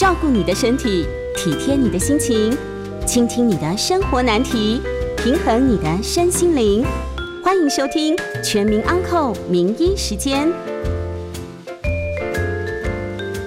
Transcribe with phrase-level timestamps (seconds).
[0.00, 2.56] 照顾你的身体，体贴你的心情，
[3.06, 4.80] 倾听你的生活难题，
[5.18, 6.82] 平衡你的身心灵。
[7.44, 10.48] 欢迎收听《全民安扣名医时间》。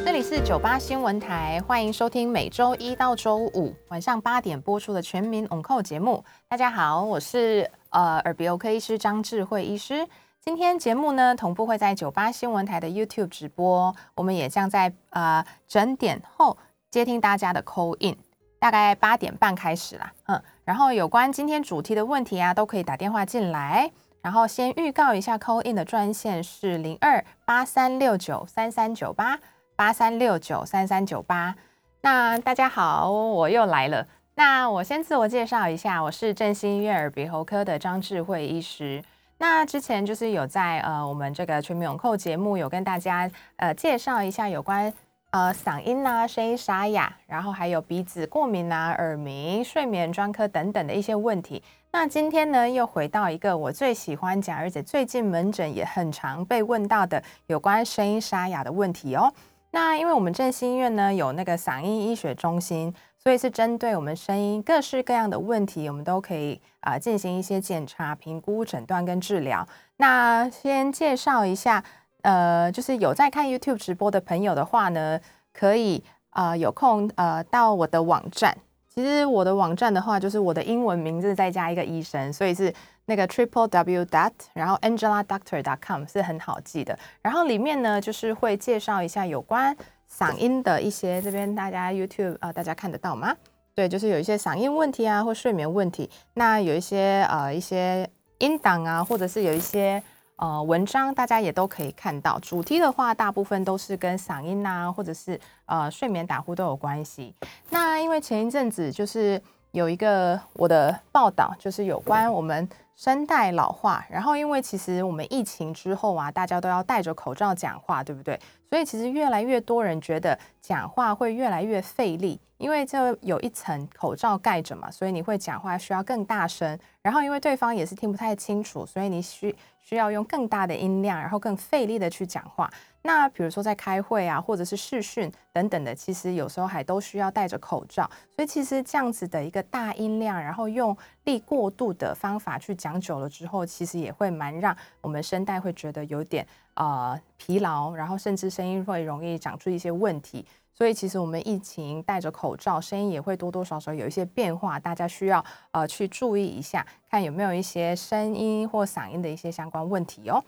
[0.05, 6.23] 这里是九八新闻台，欢迎收听每周一到周五晚上八点播出的《全民安扣》节目。
[6.47, 10.07] 大家好，我是呃耳鼻喉科医师张智慧医师。
[10.45, 16.57] 今天节目呢，同步会在九八新闻台的 YouTube 直播，我们也将在呃整点后
[16.91, 18.17] 接听大家的 call in，
[18.59, 23.89] 大概八点半开始啦，嗯，然后有关今天主题的问题啊，都可以打电话进来，
[24.21, 29.39] 然后先预告一下 call in 的专线是零二八三六九三三九八
[29.77, 31.55] 八三六九三三九八。
[32.01, 34.05] 那大家好，我又来了。
[34.35, 39.01] 那我先自我介绍一下，我是振兴医院耳鼻喉科的张智慧医师。
[39.45, 44.91] 那之前就是有在呃我们这个全民永扣节目有跟大家呃介绍一下有关
[45.31, 51.61] 呃嗓音啊声音沙哑，然后还有鼻子过敏啊耳鸣、睡眠专科等等的一些问题。
[51.91, 59.29] 那今天呢又回到一个我最喜欢讲，而且最近门诊也很常被问到的有关声音沙哑的问题哦。
[59.71, 62.95] 那因为我们振兴医院呢有那个嗓音医学中心。
[63.23, 69.65] 所以是针对我们声音各式各样的问题，我们都可以啊进行一些检查、评估、诊断跟治疗。
[69.95, 71.81] 那先介绍一下，
[72.23, 75.17] 呃，就是有在看 YouTube 直播的朋友的话呢，
[75.53, 78.57] 可以啊有空呃到我的网站。
[78.93, 82.71] 其实我的网站的话，就是我的英文名字再加一个医生，所以是
[83.05, 86.99] 那个 Triple W dot 然后 Angela Doctor dot com 是很好记的。
[87.21, 89.75] 然后里面呢，就是会介绍一下有关。
[90.15, 93.35] 嗓音的一些，这边大家 YouTube 啊，大家看得到吗？
[93.73, 96.07] 对，就是有一些嗓音问题啊，或睡眠问题。
[96.35, 100.01] 那有一些呃一些音档啊，或者是有一些
[100.35, 102.37] 呃文章，大家也都可以看到。
[102.39, 107.33] 主题的话，大部分都是跟嗓音啊，或者是呃睡眠打呼都有关系。
[107.71, 109.41] 那因为前一阵子就是
[109.71, 118.39] 有一个我的报道，就是有关我们声带老化，然后因为其实我们疫情之后啊，大家都要戴着口罩讲话，对不对？
[118.69, 132.67] 所以其实越来越多人觉得讲话会越来越费力，因为这有一层口罩盖着嘛，所以你会讲话需要更大声，然后因为对方也是听不太清楚，所以你需需要用更大的音量，然后更费力的去讲话。
[133.03, 138.09] 那比如说在开会啊，或者是视讯等等的，其实有时候还都需要戴着口罩。
[138.33, 150.45] 所以其实这样子的一个大音量，然后用力过度的方法去讲久了之后，其实也会蛮让我们声带会觉得有点呃疲劳，然后甚至声音会容易长出一些问题。
[150.83, 155.41] 所以其实我们疫情戴着口罩，声音也会多多少少有一些变化，大家需要
[155.71, 160.43] 呃去注意一下，看有没有一些声音或嗓音的一些相关问题哦。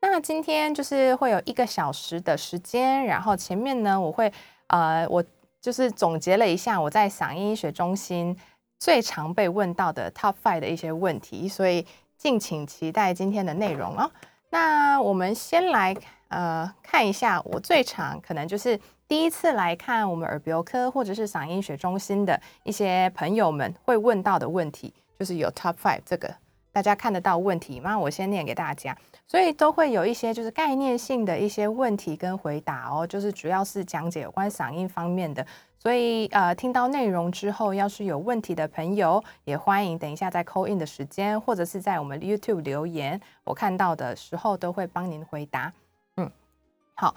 [0.00, 4.32] 那今天就是会有一个小时的时间，然后前面呢，我会
[4.68, 5.24] 呃，我
[5.60, 8.38] 就是总结了一下我在嗓音医学中心
[8.78, 11.84] 最常被问到的 Top Five 的一些问题，所以
[12.16, 14.08] 敬请期待今天的内容哦。
[14.50, 15.96] 那我们先来
[16.28, 18.78] 呃看一下我最常可能就是
[19.10, 26.32] 第一次来看我们耳鼻喉科或者是嗓音学中心的一些朋友们会问到的问题，就是有 Top Five 这个
[26.70, 27.98] 大家看得到问题吗？
[27.98, 28.96] 我先念给大家。
[29.26, 35.44] 所以都会有一些就是概念性的一些问题跟回答哦，就是主要是讲解有关嗓音方面的。
[35.76, 45.72] 所以呃，听到内容之后，要是有问题的朋友，也欢迎等一下在 call in 的时间，或者是在我们 YouTube 留言，我看到的时候都会帮您回答。
[46.16, 46.30] 嗯，
[46.94, 47.12] 好，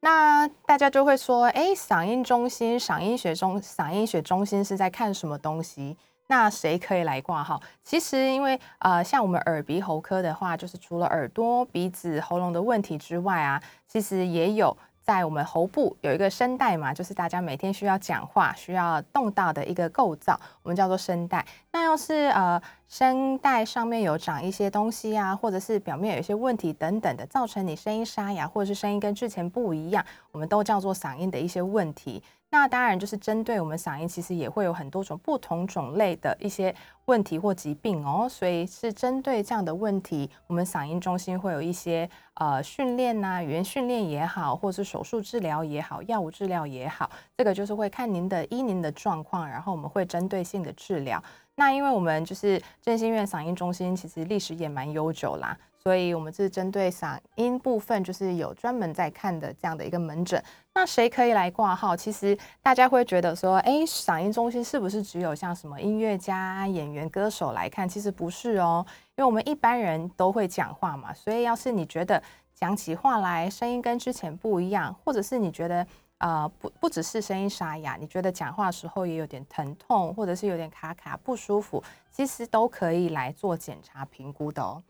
[0.00, 5.96] 那大家就会说，哎，嗓音中心、嗓音学中、嗓音学中心是在看什么东西？
[6.28, 7.60] 那谁可以来挂号？
[7.82, 14.76] 其实，因为呃，像我们耳鼻喉科的话，就是除了耳朵、鼻子、喉咙的问题之外啊，其实也有
[15.08, 21.42] 在我们喉部有一个声带嘛，就是大家每天需要讲话、需要动到的一个构造，我们叫做声带。
[21.72, 32.22] 那要是呃声带上面有长一些东西啊，或者是表面有一些问题等等的，造成你声音沙哑，或者是声音跟之前不一样，我们都叫做嗓音的一些问题。
[32.50, 36.74] 那当然就是针对我们嗓音，其实也会有很多种不同种类的一些
[37.04, 51.22] 问题或疾病哦，所以是针对这样的问题，我们嗓音中心会有一些呃训练呐，语言训练也好，或是手术治疗也好，药物治疗也好，这个就是会看您的依您的状况，然后我们会针对性的治疗。
[51.54, 55.54] 那因为我们就是振兴院嗓音中心，其实历史也蛮悠久啦。
[55.88, 60.38] 所以，我们是针对嗓音部分，就是有专门在看的这样的一个门诊。
[60.74, 61.96] 那谁可以来挂号？
[61.96, 67.88] 其实大家会觉得说，哎，嗓音中心是不是只有像什么音乐家、演员、歌手来看？
[67.88, 68.84] 其实不是哦，
[69.16, 71.10] 因为我们一般人都会讲话嘛。
[71.14, 72.22] 所以，要是你觉得
[72.54, 75.86] 讲起话来声音跟之前不一样，或者是你觉得
[76.18, 81.82] 呃不不只是声音沙哑，你觉得讲话时候也有点疼痛，或者是有点卡卡不舒服，
[82.12, 84.82] 其实都可以来做检查评估的哦。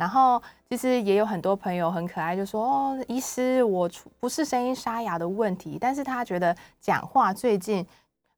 [0.00, 3.86] 然后其实也有很多朋友很可爱，就说哦，医师，我
[4.18, 7.86] 不是声音沙哑的问题，但是他觉得讲话最近，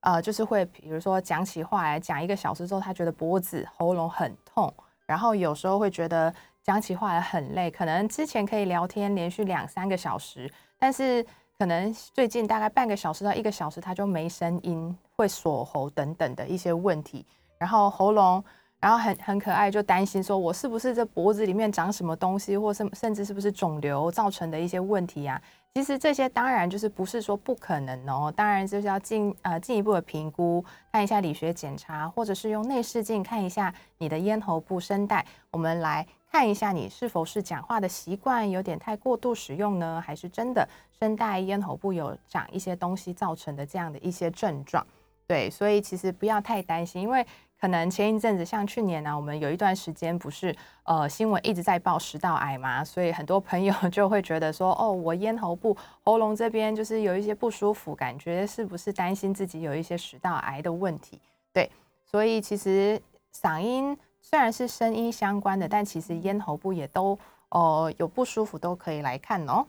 [0.01, 4.75] 呃，就是会比如说讲起话来讲一个小时之后，他觉得脖子喉咙很痛，
[5.07, 11.25] 然后有时候会觉得讲起话来很累，可能之前可以聊天连续两三个小时，但是
[11.57, 17.25] 可能最近大概半个小时到一个小时他就没声音，会锁喉等等的一些问题，
[17.57, 18.45] 然后喉咙。
[18.83, 25.41] 然后很很可爱，就担心说我是不是这脖子里面长什么东西，或甚甚至是不是肿瘤造成的一些问题啊？
[25.73, 40.69] 其实这些当然就是不是说不可能哦，当然就是要进呃进一步的评估，看一下理学检查，或者是用内视镜看一下你的咽喉部声带，我们来看一下你是否是讲话的习惯有点太过度使用呢，还是真的
[40.99, 44.85] 声带咽喉部有长一些东西造成的这样的一些症状？
[45.29, 47.25] 对，所以其实不要太担心，因为。
[47.63, 61.21] 可能前一阵子，像去年呢，我们有一段时间不是呃新闻一直在报食道癌嘛， 所以很多朋友就会觉得说，哦，我咽喉部、喉咙这边就是有一些不舒服，感觉是不是担心自己有一些食道癌的问题？
[61.53, 61.71] 对，
[62.05, 63.01] 所以其实
[63.33, 67.17] 嗓音虽然是声音相关的，但其实咽喉部也都
[67.51, 69.65] 哦有不舒服都可以来看哦。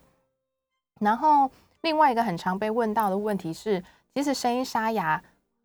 [0.99, 1.47] 然后
[1.81, 3.83] 另外一个很常被问到的问题是，
[4.15, 5.21] 其实声音沙哑。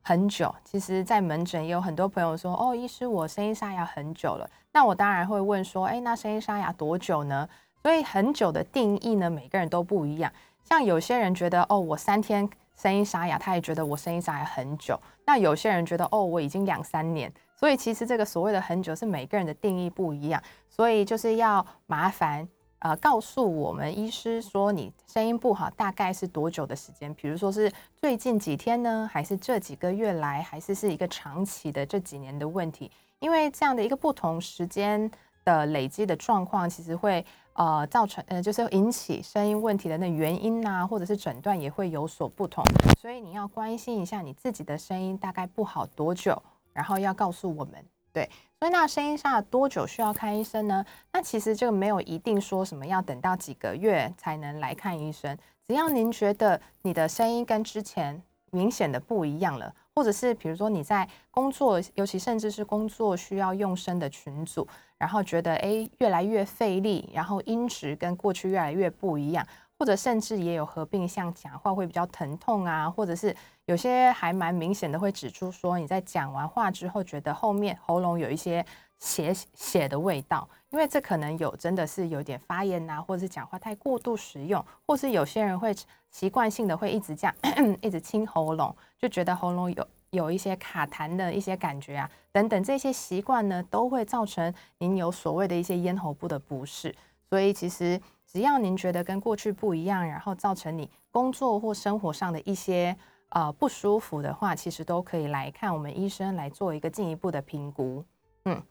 [0.08, 7.46] 很久，其实，在门诊也有很多朋友说：“哦，医师，我声音沙哑很久了。”那我当然会问说：“哎，那声音沙哑多久呢？”
[7.84, 10.32] 所以很久的定义呢，每个人都不一样。
[10.64, 22.48] 像有些人觉得：“哦，我三天声音沙哑，他也觉得我声音沙哑很久。”那有些人觉得：“哦，我已经两三年。”所以其实这个所谓的很久是每个人的定义不一样，所以就是要麻烦。
[22.80, 27.12] 呃，告诉我们医师说你声音不好，大概是多久的时间？
[27.14, 32.90] 比如说是最近几天呢，还是这几个月来，还是是一个长期的这几年的问题？
[33.18, 35.10] 因为这样的一个不同时间
[35.44, 42.64] 的累积的状况，其实会呃造成呃就是引起声音问题的那原因呐，或者是诊断也会有所不同。
[43.00, 46.40] 所以你要关心一下你自己的声音大概不好多久，
[46.72, 47.84] 然后要告诉我们。
[48.18, 48.28] 对，
[48.58, 50.84] 所以那声音沙多久需要看医生呢？
[51.12, 55.38] 那其实这个没有一定说什么要等到几个月才能来看医生，
[55.68, 58.20] 只要您觉得你的声音跟之前
[58.50, 64.66] 明显的不一样了，或者是比如说你在工作，尤其甚至是工作需要用声的群组，
[64.96, 69.46] 然后觉得哎越来越费力，然后音质跟过去越来越不一样。
[69.78, 73.34] 或者甚至也有合并，像讲话会比较疼痛啊，或者是
[73.66, 78.64] 有些还蛮明显的，会指出说你在讲完话之后，觉得后面喉咙有一些
[78.98, 85.72] 血血的味道，因为这可能有真的是有点发炎呐，或者是讲话太过度使用，或是有些人会
[86.10, 87.34] 习惯性的会一直这样
[87.80, 96.92] 一直清喉咙，就觉得喉咙有有一些卡痰的一些感觉啊，等等这些习惯呢，都会造成您有所谓的一些咽喉部的不适，
[97.30, 98.00] 所以其实。
[98.30, 102.94] 只要您觉得跟过去不一样，然后造成你工作或生活上的一些
[103.30, 108.04] 呃不舒服的话，其实都可以来看我们医生来做一个进一步的评估。
[108.44, 108.62] 嗯，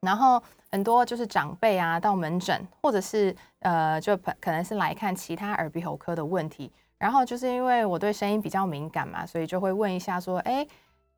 [0.00, 0.42] 然后
[0.72, 10.66] 很多就是长辈啊到门诊，或者是呃就可能是来看其他耳鼻喉科的问题，然后就是因为我对声音比较敏感嘛，所以就会问一下说，哎，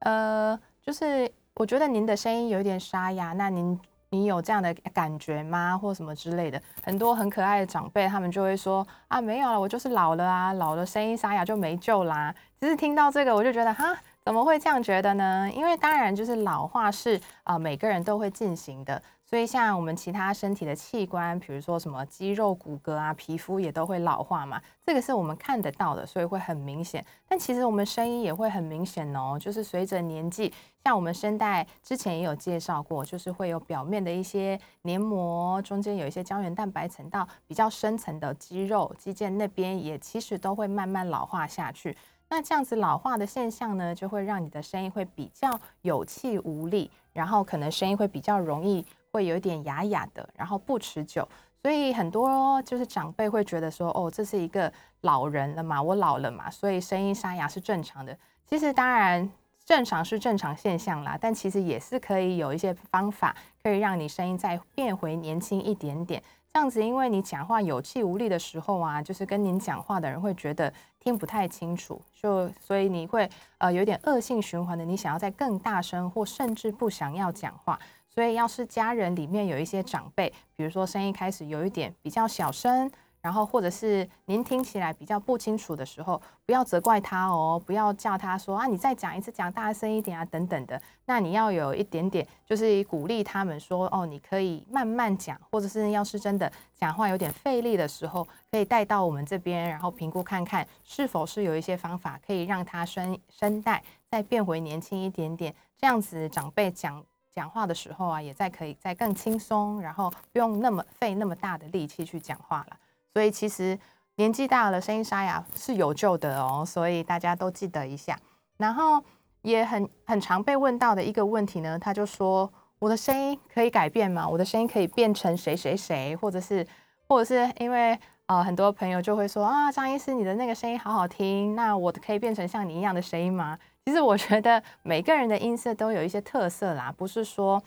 [0.00, 3.80] 呃，就是我觉得您的声音有点沙哑，那您。
[4.12, 5.76] 你有这样的感觉吗？
[5.76, 12.32] 或什么之类的，很多很可爱的长辈，他们就会说啊，没有了，我就是老了啊，老了声音沙哑就没救啦。
[12.60, 15.50] 其实听到这个，我就觉得哈，怎么会这样觉得呢？
[15.54, 19.02] 因为当然就是老化是啊，每个人都会进行的。
[19.32, 27.02] 所以，像我们其他身体的器官，比如说什么肌肉、骨骼啊、皮肤也都会老化嘛，这个是我们看得到的，所以会很明显。
[27.26, 30.52] 但其实我们声音也会很明显哦，就是随着年纪，
[30.84, 41.96] 像我们声带之前也有介绍过，就是会有表面的一些黏膜，中间有一些胶原蛋白层到比较深层的肌肉、肌腱那边，也其实都会慢慢老化下去。
[42.28, 48.84] 那这样子老化的现象呢，就会让你的声音会比较有气无力，然后可能声音会比较容易。
[49.12, 51.28] 会有点哑哑的，然后不持久，
[51.60, 58.16] 所以很多就是长辈会觉得说，哦，这是一个老人了嘛，我老了嘛，所以声音沙哑是正常的。
[58.46, 59.30] 其实当然
[59.64, 66.22] 正常是正常现象啦，但其实也是可以有一些方法可以让你声音再变回年轻一点点。
[66.52, 73.28] 这样子，因为你讲话有气无力的时候啊，就是跟您讲话的人会觉得听不太清楚，就所以你会
[73.58, 77.78] 呃有点恶性循环的，你想要再更大声，或甚至不想要讲话。
[78.14, 82.90] 所以，要是家人里面有一些长辈，比如说声音开始有一点比较小声，
[83.22, 90.78] 然后或者是您听起来比较不清楚的时候，不要责怪他哦，不要叫他说啊，你再讲一次，讲大声一点啊，等等的。
[91.06, 107.02] 那你要有一点点，就是鼓励他们说哦，你可以慢慢讲，或者是要是真的讲话有点费力的时候，可以带到我们这边，然后评估看看是否是有一些方法可以让他声声带再变回年轻一点点，这样子长辈讲。
[107.34, 112.76] 讲话的时候啊，也在可以再更轻松，然后不用那么费那么大的力气去讲话了。
[113.12, 113.78] 所以其实
[114.16, 116.64] 年纪大了，声音沙哑是有救的哦。
[116.66, 118.18] 所以大家都记得一下。
[118.58, 119.02] 然后
[119.42, 124.28] 也很很常被问到的一个问题呢，他就说：我的声音可以改变吗？
[124.28, 126.66] 我的声音可以变成谁谁谁，或者是
[127.08, 133.58] 或者是因为呃很多朋友就会说啊，张医师你的那个声音好好听，那我可以变成像你一样的声音吗？
[133.84, 137.62] 其实我觉得每个人的音色都有一些特色啦，不是说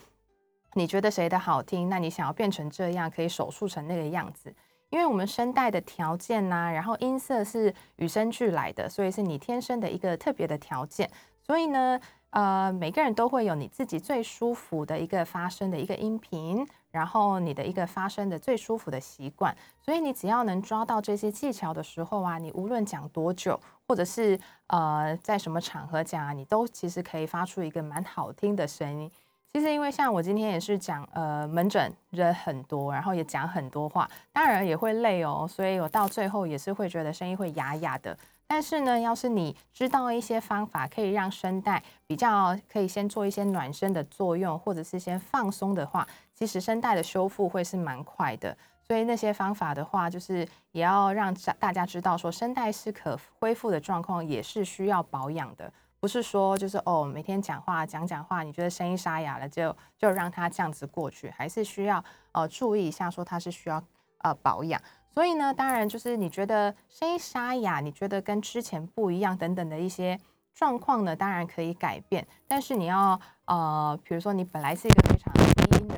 [0.74, 4.54] 你觉得谁的好听，那你想要变成这样，可以手术成那个样子。
[4.92, 11.10] 因为我们声带的条件呐，然后音色是与生俱来的，所以是你天生的一个特别的条件。
[11.42, 16.66] 所以呢，呃，每个人都会有你自己最舒服的一个发声的一个音频，
[16.96, 19.56] 然后你的一个发声的最舒服的习惯。
[19.82, 23.60] 所以你只要能抓到这些技巧的时候啊，你无论讲多久。
[23.88, 29.12] 或者是呃，在什么场合讲啊，你都其实可以发出一个蛮好听的声音。
[29.54, 38.18] 其实因为像我今天也是讲呃门诊人很多，然后也讲很多话，当然也会累哦，所以我到最后也是会觉得声音会哑哑的。
[38.48, 48.56] 但是呢，要是你知道一些方法，可以让声带比较可以先做一些暖身的作用，或者是先放松的话，其实声带的修复会是蛮快的。
[48.88, 63.84] 所以那些方法的话，就是也要让大家知道，说声带是可恢复的状况，也是需要保养的，不是说就是哦每天讲话讲讲话，你觉得声音沙哑了，就就让它这样子过去，还是需要呃注意一下，说它是需要
[64.20, 64.80] 呃保养。
[65.10, 70.20] 所以呢，当然就是你觉得声音沙哑，你觉得跟之前不一样等等的一些
[70.54, 75.34] 状况呢，当然可以改变，但是你要呃，比如说你本来是一个非常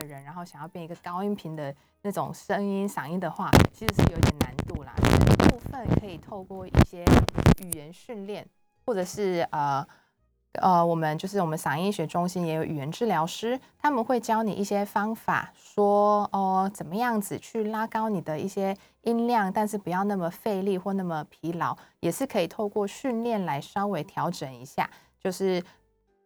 [0.08, 1.76] 人，然后想要变一个高音频的。
[2.04, 4.94] 那种声音嗓音的话，其实是有点难度啦。
[5.50, 7.04] 部分可以透过一些
[7.62, 8.48] 语言训练，
[8.86, 9.86] 或者是呃
[10.54, 25.62] 呃，我们就是我们嗓音学中心也有语言治疗师，他们会教你一些方法，说哦怎么样子去拉高你的一些音量，但是不要那么费力或那么疲劳，也是可以透过训练来稍微调整一下，就是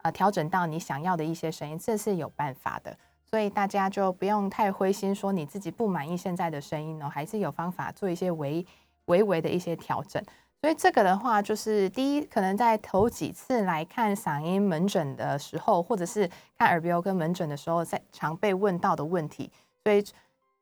[0.03, 2.95] 呃调整到你想要的一些声音，这是有办法的。
[3.31, 8.65] 所以大家就不用太灰心，说你自己不满意现在的声音哦，还是有方法做一些微
[9.05, 10.21] 微微的一些调整。
[10.59, 19.49] 所以这个的话，就是第一，可能在头几次来看嗓音门诊的时候，或者是看耳鼻喉科门诊的时候，在常被问到的问题。
[19.81, 20.03] 所以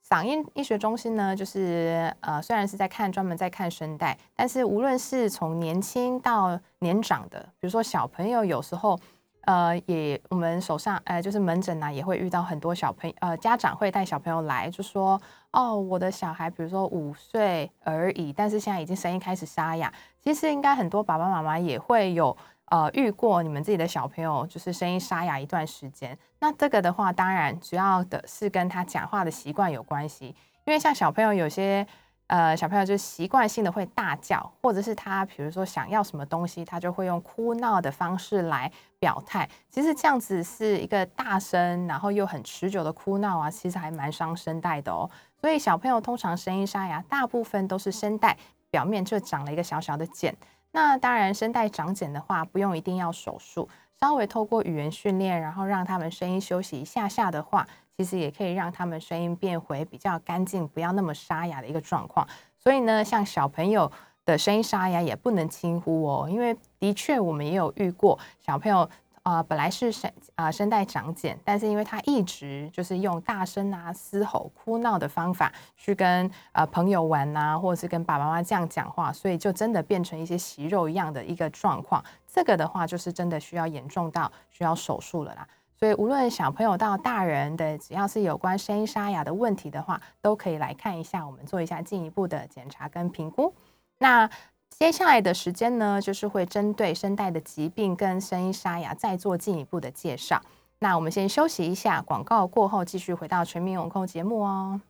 [0.08, 9.00] 嗓音医学中心呢，就是呃，虽然是在看专门在看声带，但是无论是从年轻到年长的，比如说小朋友，有时候。
[9.50, 19.92] 呃，也我们手上，呃，就是门诊呢，也会遇到很多小朋友，呃，家长会带小朋友来，就说，哦，我的小孩，比如说五岁而已，但是现在已经声音开始沙哑。
[20.22, 26.16] 其实应该很多爸爸妈妈也会有，呃，遇过你们自己的小朋友就是声音沙哑一段时间。
[26.38, 30.28] 那这个的话，当然主要的是跟他讲话的习惯有关系，
[30.66, 31.88] 因为像小朋友有些。
[32.30, 39.50] 呃，小朋友就习惯性的会大叫，或者是他比如说想要什么东西，他就会用哭闹的方式来表态。
[39.72, 45.10] 其实这样子是一个大声，然后又很持久的哭闹啊，其实还蛮伤声带的哦。
[45.42, 48.38] 所以小朋友通常声音沙哑，大部分都是声带
[48.70, 50.36] 表面就长了一个小小的茧。
[50.72, 53.68] 那当然，声带长茧的话，不用一定要手术，
[54.00, 57.66] 稍微透过语言训练，然后让他们声音休息一下下的话。
[58.00, 62.26] 其实也可以让他们声音变回比较干净，不要那么沙哑的一个状况。
[62.58, 63.92] 所以呢，像小朋友
[64.24, 68.90] 的声音沙哑也不能轻忽哦，因为的确我们也有遇过小朋友
[69.24, 82.02] 啊，本来是声啊声带长茧，但是因为他一直就是用大声啊、嘶吼、哭闹的方法去跟呃朋友玩呐，或者是跟爸爸妈妈这样讲话，所以就真的变成一些息肉一样的一个状况。
[82.26, 85.46] 这个的话，就是真的需要严重到需要手术了啦。
[85.80, 93.54] 所以，无论小朋友到大人的，只要是有关声音沙哑的问题的话，都可以来看一下，我们做一下进一步的检查跟评估。
[94.00, 94.30] 那
[94.78, 100.42] 接下来的时间呢，就是会针对声带的疾病跟声音沙哑再做进一步的介绍。
[100.80, 104.82] 那我们先休息一下，广告过后继续回到全民永控节目哦。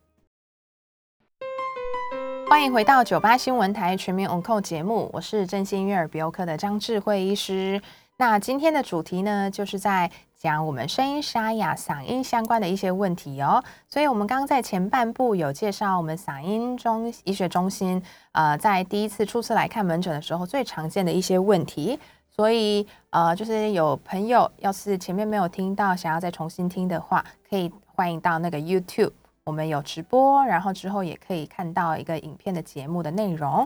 [2.50, 7.80] 欢迎回到九八新闻台全民永控节目，我是振兴悦耳鼻喉科的张智慧医师。
[8.22, 13.64] 那今天的主题呢，就是在讲我们声音沙哑、嗓音相关的一些问题哦。
[13.88, 21.98] 所以，我们刚刚在前半部有介绍我们嗓音中医学中心，呃，在第一次初次来看门诊的时候，最常见的一些问题。
[22.28, 29.14] 所以，呃，就是有朋友要是前面没有听到，想要再重新听的话，可以欢迎到那个 YouTube，
[29.46, 33.66] 我们有直播，然后之后也可以看到一个影片的节目的内容。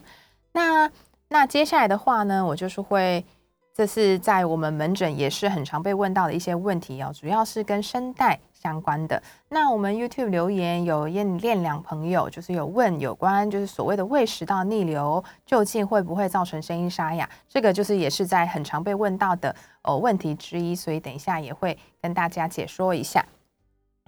[0.52, 0.92] 那
[1.30, 3.26] 那接下来的话呢，我就是会。
[3.74, 9.22] 这是在我们门诊也是很常被问到的一些问题哦，主要是跟声带相关的。
[9.50, 17.27] 那我们 YouTube 留言有练练两朋友，就是有问有关就是所谓的胃食道逆流究竟会不会造成声音沙哑？
[17.50, 23.25] 这个就是也是在很常被问到的哦问题之一，所以等一下也会跟大家解说一下。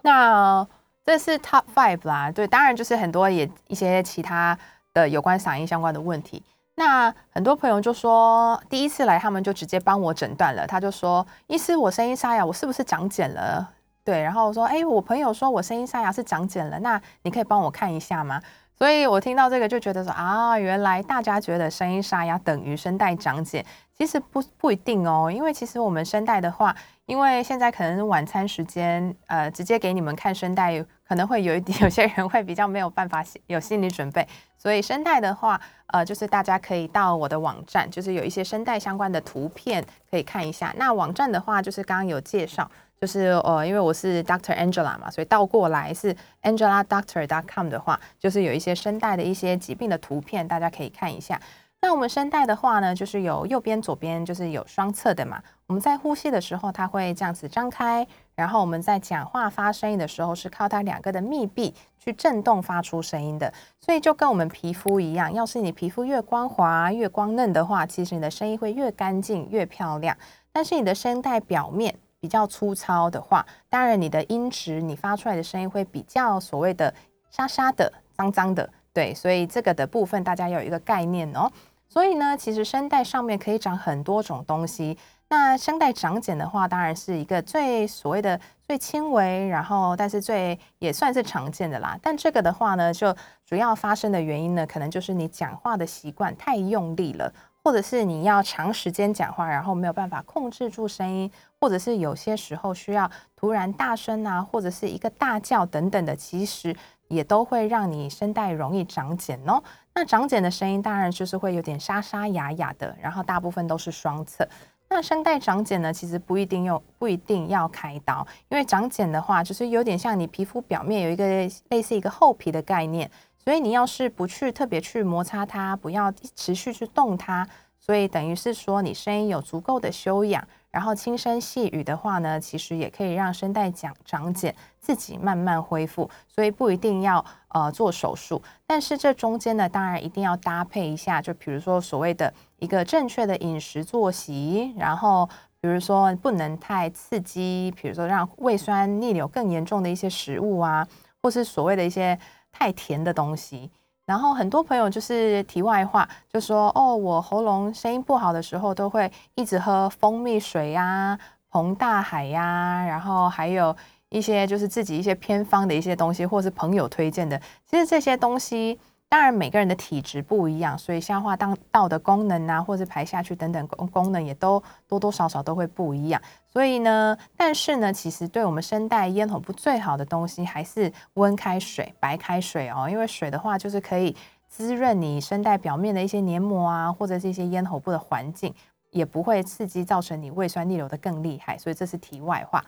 [0.03, 0.67] 那
[1.03, 4.55] 这是 Top Five 啦，对，当然就是很多也一些其他
[4.93, 6.43] 的有关嗓音相关的问题。
[6.75, 10.67] 那很多朋友就说，第一次来他们就直接帮我诊断了。
[10.67, 13.71] 他就说：“医师，我声音沙哑，我是不是长茧了？”
[14.03, 18.41] 对，然后我说：“哎，我朋友说我声音沙哑是长茧了，那你可以帮我看一下吗？”
[18.77, 23.65] 所以我听到这个就觉得说：“啊，原来大家觉得声音沙哑等于声带长茧，
[23.97, 25.31] 其实不不一定哦。
[25.31, 34.27] 因为其实我们声带的话，因为现在可能是晚餐时间，呃，直接给你们看声带，可能会有一点， 有些人会比较没有办法有心理准备。
[34.57, 35.59] 所以声带的话。”
[35.93, 40.73] 呃，就是大家可以到我的网站，就是有一些声带相关的图片可以看一下。
[40.77, 42.69] 那网站的话，就是刚刚有介绍，
[42.99, 51.39] 就是呃，因为我是 Doctor Angela 嘛，所以倒过来是 Angela Doctor dot com 的话，就是有一些声带的一些疾病的图片，大家可以看一下。
[51.79, 55.41] 那我们声带的话呢，就是有右边、左边，就是有双侧的嘛。
[55.67, 58.05] 我们在呼吸的时候，它会这样子张开，
[58.35, 63.51] 然后我们在讲话发声音的时候，是靠它两个的密闭去震动发出声音的。
[63.81, 70.15] 所以就跟我们皮肤一样，要是你皮肤越光滑、越光嫩的话，其实你的声音会越干净、越漂亮。
[70.51, 76.93] 但是你的声带表面比较粗糙的话，当然你的音质，你发出来的声音会比较所谓的
[77.31, 78.69] 沙沙的、脏脏的。
[78.93, 81.51] 对，所以这个的部分大家要有一个概念哦。
[81.89, 84.95] 所以呢，其实声带上面可以长很多种东西。
[85.27, 91.97] 那声带长茧的话，当然是一个最所谓的最轻微，然后但是最也算是常见的啦。
[92.01, 93.13] 但这个的话呢，就
[93.45, 97.33] 主要发生的原因呢，可能就是你讲话的习惯太用力了，
[97.63, 106.73] 或者是你要长时间讲话，然后没有办法控制住声音，或者是有些时候需要突然大声啊，或者是一个大叫等等的，其实
[107.07, 109.61] 也都会让你声带容易长茧哦。
[109.95, 114.47] 那长茧的声音当然就是会有点沙沙哑哑的，然后大部分都是双侧。
[114.87, 121.25] 那声带长茧呢，其实不一定用，不一定要开刀，因为长茧的话，就是有点像你皮肤表面有一个
[121.69, 127.47] 类似一个厚皮的概念，所以你要是不去特别去摩擦它，不要持续去动它，
[127.79, 130.47] 所以等于是说你声音有足够的修养。
[130.75, 138.41] 然后轻声细语的话呢，其实也可以让声带长长茧，自己慢慢恢复，所以不一定要呃做手术。
[138.67, 145.25] 但是这中间呢，当然一定要搭配一下，就比如说所谓的一个正确的饮食作息，然后
[145.61, 150.85] 比如说不能太刺激，比如说让胃酸逆流更严重的一些食物啊，
[151.21, 152.19] 或是所谓的一些
[152.51, 153.71] 太甜的东西。
[154.05, 161.17] 然后很多朋友就是题外话，就说哦，我喉咙声音不好的时候，都会一直喝蜂蜜水呀、
[161.49, 163.75] 红大海呀，然后还有
[164.09, 167.39] 一些就是自己一些偏方的一些东西，或是朋友推荐的。
[167.69, 168.79] 其实这些东西。
[169.07, 176.21] 当然，每个人的体质不一样，所以消化当道的功能啊，或者排下去等等功功能，也都多多少少都会不一样。
[176.45, 182.89] 所以呢，但是呢，其实对我们声带咽喉部最好的东西，还是温开水、白开水哦。
[182.89, 184.13] 因为水的话，就是可以
[184.49, 188.53] 滋润你声带表面的一些黏膜啊，或者是一些咽喉部的环境，
[188.89, 191.57] 也不会刺激造成你胃酸逆流的更厉害。
[191.57, 192.65] 所以这是题外话。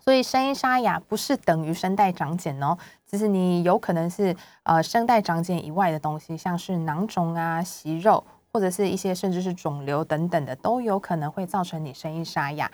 [0.00, 2.76] 所以声音沙哑不是等于声带长茧哦，
[3.12, 12.70] 就是你有可能是呃声带长茧以外的东西，像是囊肿啊、息肉，或者是一些甚至是肿瘤等等的，都有可能会造成你声音沙哑。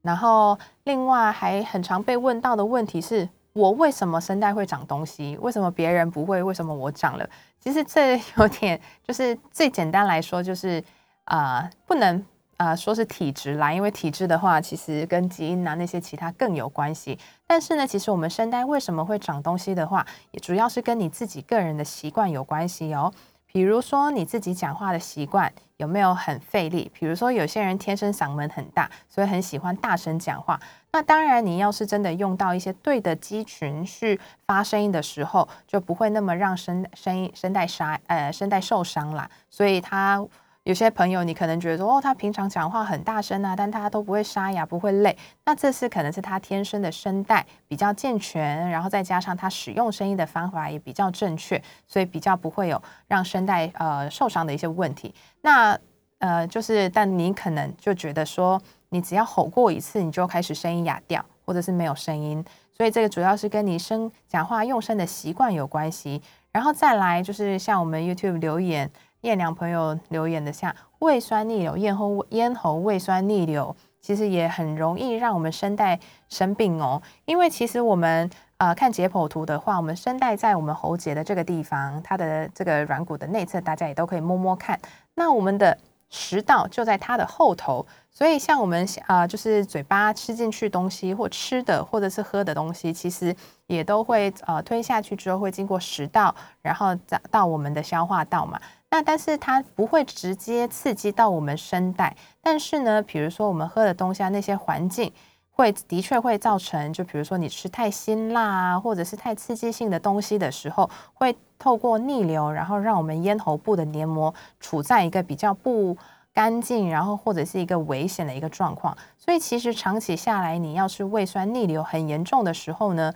[0.00, 5.36] 然后另外还很常被问到的问题是，我为什么声带会长东西？
[5.38, 6.40] 为什么别人不会？
[6.40, 7.28] 为什么我长了？
[7.58, 10.80] 其实这有点就是最简单来说，就是
[11.24, 12.24] 啊不能。
[12.56, 17.18] 啊，说是体质啦，因为体质的话，其实跟基因啊那些其他更有关系。
[17.46, 23.12] 但是呢，其实我们声带为什么会长东西的话，也主要是跟你自己个人的习惯有关系哦。
[23.46, 26.90] 比如说你自己讲话的习惯有没有很费力？
[26.92, 30.58] 比如说有些人天生嗓门很大，所以很喜欢大声讲话。
[30.92, 39.28] 那当然，你要是真的用到一些对的肌群去发声音的时候，就不会那么让声声音声带沙呃声带受伤啦。
[39.50, 40.24] 所以它。
[40.64, 45.14] 有些朋友，你可能觉得说，哦，他平常讲话很大声啊，但他都不会沙哑，不会累。
[45.44, 55.14] 那这是可能是他天生的声带比较健全，然后再加上他使用声音的方法也比较正确，所以比较不会有让声带呃受伤的一些问题。
[55.42, 55.78] 那
[56.18, 62.42] 呃，就是但你可能就觉得说，你只要吼过一次，你就开始声音哑掉，或者是没有声音。
[62.72, 66.22] 所以这个主要是跟你声讲话用声的习惯有关系。
[66.50, 68.90] 然后再来就是像我们 YouTube 留言。
[69.24, 77.00] 燕良朋友留言的，像胃酸逆流、咽喉咽喉胃酸逆流，其实也很容易让我们声带生病哦。
[77.24, 84.78] 因为其实我们呃看解剖图的话，我们声带在我们喉结的这个地方，它的这个软骨的内侧，大家也都可以摸摸看。
[85.14, 85.78] 那我们的
[86.10, 93.34] 食道就在它的后头，所以像我们啊，就是嘴巴吃进去东西或吃的或者是喝的东西，其实
[93.68, 96.94] 也都会呃吞下去之后会经过食道，然后
[97.30, 98.60] 到我们的消化道嘛。
[98.94, 105.12] 那但是它不会直接刺激到我们声带，但是呢，比如说我们喝的东西啊，那些环境
[105.50, 115.96] 会的确会造成，就比如说你吃太辛辣啊，或者是太刺激性的东西的时候，会透过逆流，然后让我们咽喉部的黏膜处在一个比较不
[116.32, 118.96] 干净，然后或者是一个危险的一个状况。
[119.18, 123.12] 所以其实长期下来，你要是胃酸逆流很严重的时候呢，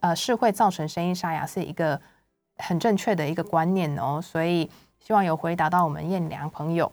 [0.00, 1.98] 呃，是会造成声音沙哑，是一个
[2.58, 4.20] 很正确的一个观念哦。
[4.22, 4.68] 所以。
[5.06, 6.90] 希望有回答到我们燕良朋友，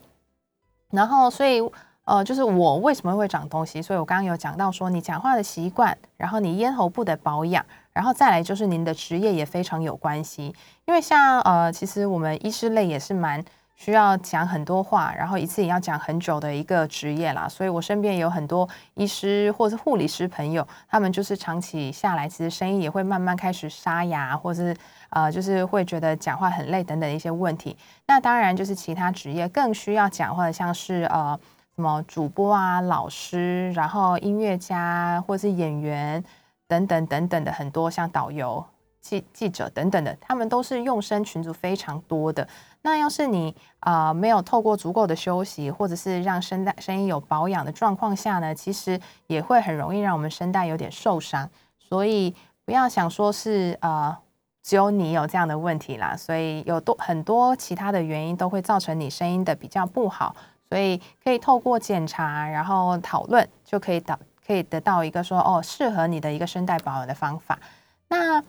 [0.91, 1.67] 然后所以
[2.03, 3.81] 呃，就是我为什么会长东西？
[3.81, 10.53] 所以我刚刚有讲到说，你讲话的习惯，然后你咽喉部的保养，然后再来就是您的职业也非常有关系。
[10.85, 13.43] 因为像呃，其实我们医师类也是蛮。
[13.75, 24.75] 需要讲很多话，然后一次也要讲很久的一个职业啦，所以我身边有很多医师或者护理师朋友，他们就是长期下来，其实声音也会慢慢开始沙哑，或是
[25.09, 27.75] 呃，就是会觉得讲话很累等等一些问题。
[28.05, 31.37] 那当然就是其他职业更需要讲话的，像是呃
[31.75, 36.23] 什么主播啊、老师，然后音乐家或是演员
[36.67, 38.63] 等等等等的很多，像导游。
[39.01, 42.47] 记记者等等的，他们都是用声群组非常多的。
[42.83, 51.49] 那要是你啊没有透过足够的休息，或者是让声带声音有保养的状况下呢，其实也会很容易让我们声带有点受伤。
[51.79, 54.15] 所以不要想说是呃
[54.61, 60.35] 只有你有这样的问题啦，所以有多很多其他的原因都会造成你声音的比较不好。
[60.69, 67.59] 所以可以透过检查，然后讨论，就可以导可以得到一个说哦适合你的一个声带保养的方法。
[68.07, 68.43] 那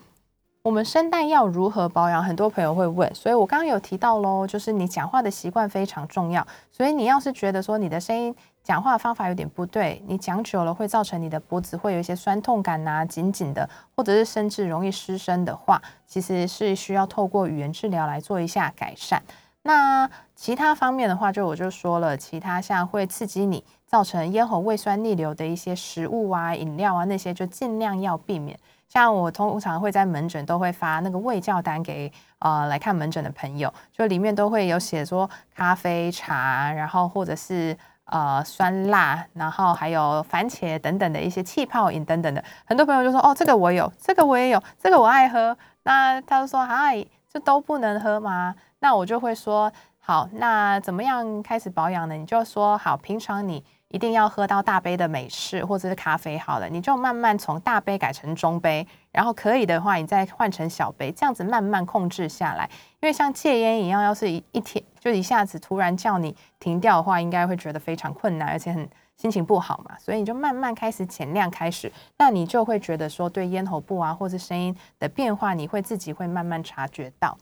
[0.64, 2.24] 我们声带要如何保养？
[2.24, 6.46] 很多朋友会问，所以我刚刚有提到喽，就是你讲话的习惯非常重要。
[6.72, 19.22] 所以你要是觉得说你的声音讲话方法有点不对，你讲久了会造成你的脖子会有一些酸痛感呐，紧紧的，或者是甚至容易失声的话，其实是需要透过语言治疗来做一下改善。
[19.64, 28.59] 那其他方面的话，就我就说了，其他像会刺激你造成咽喉胃酸逆流的一些食物啊、饮料啊那些，就尽量要避免。
[28.94, 42.44] 像我通常会在门诊都会发那个胃教单给呃来看门诊的朋友，就里面都会有写说咖啡、茶，然后或者是呃酸辣，然后还有番茄等等的一些气泡饮等等的。
[42.64, 45.59] 很多朋友就说哦，这个我有，这个我也有，这个我爱喝。
[45.83, 48.54] 那他就说嗨，这都不能喝吗？
[48.78, 52.14] 那我就会说好，那怎么样开始保养呢？
[52.14, 53.64] 你就说好，平常你。
[53.88, 62.68] 一定要喝到大杯的美式或者是咖啡好了，你就慢慢从大杯改成中杯，然后可以的话，你再换成小杯，这样子慢慢控制下来。
[63.01, 69.97] 因为像戒烟一样，要是一一天就一下子突然叫你停掉的话，应该会觉得非常困难，而且很心情不好嘛。
[69.99, 77.38] 所以你就慢慢开始减量开始，那你就会觉得说对咽喉部啊，或是声音的变化，你会自己会慢慢察觉到。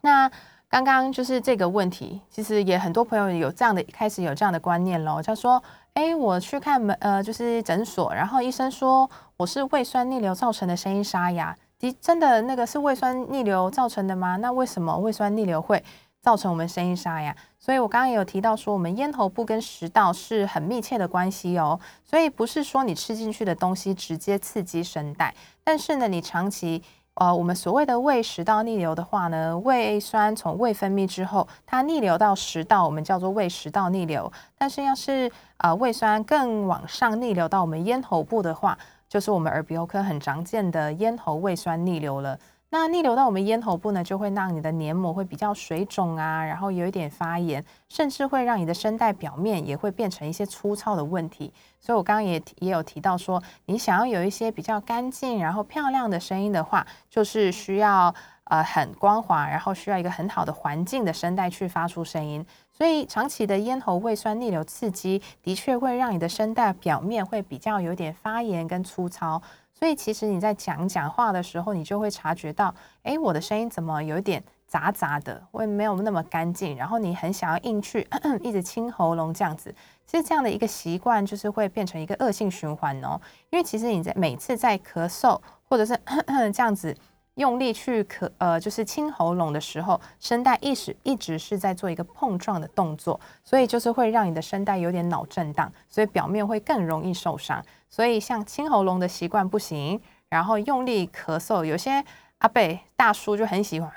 [0.00, 0.30] 那。
[0.74, 5.22] 刚刚就是这个问题，其实也很多朋友有这样的开始有这样的观念喽。
[5.22, 5.62] 他说
[5.94, 11.56] ：“哎，我去看门呃，就是诊所，然后医生说我是胃酸逆流造成的声音沙哑。
[11.78, 14.34] 的真的那个是胃酸逆流造成的吗？
[14.38, 15.80] 那为什么胃酸逆流会
[16.20, 17.36] 造成我们声音沙哑？
[17.60, 21.78] 所以我刚刚也有提到说，我们咽喉部跟食道是很密切的关系哦。
[22.02, 25.32] 所以不是说你吃进去的东西直接刺激声带，
[25.62, 26.82] 但是呢，你长期。
[27.14, 34.30] 呃，我们所谓的胃食道逆流的话呢，胃酸从胃分泌之后，它逆流到食道，我们叫做胃食道逆流。
[34.58, 38.76] 但是要是呃胃酸更往上逆流到我们咽喉部的话，
[39.08, 42.36] 就是我们耳鼻喉科很常见的咽喉胃酸逆流了。
[42.76, 51.52] 那逆流到我们咽喉部呢，就会让你的黏膜会比较水肿啊，然后有一点发炎，甚至会让你的声带表面也会变成一些粗糙的问题。
[51.80, 58.12] 所以我刚刚也也有提到说，你想要有一些比较干净然后漂亮的声音的话，就是需要
[58.46, 62.44] 呃很光滑，然后需要一个很好的环境的声带去发出声音。
[62.72, 69.40] 所以长期的咽喉胃酸逆流刺激，的确会让你的声带表面会比较有点发炎跟粗糙。
[69.78, 76.76] 所以其实你在讲讲话的时候，你就会察觉到，哎，我的声音怎么有一点杂杂的，会没有那么干净。
[76.76, 78.06] 然后你很想要硬去
[78.40, 79.74] 一直清喉咙这样子，
[80.06, 83.20] 其实这样的一个习惯就是会变成一个恶性循环哦。
[83.50, 85.98] 因为其实你在每次在咳嗽或者是
[86.54, 86.96] 这样子。
[87.36, 97.64] 用力去咳，呃，就是清喉咙的时候，声带一直一直是在做一个碰撞的动作，所以就是会让你的声带有点脑震荡，所以表面会更容易受伤。
[97.90, 102.04] 所以像清喉咙的习惯不行，然后用力咳嗽，有些
[102.38, 103.90] 阿贝大叔就很喜欢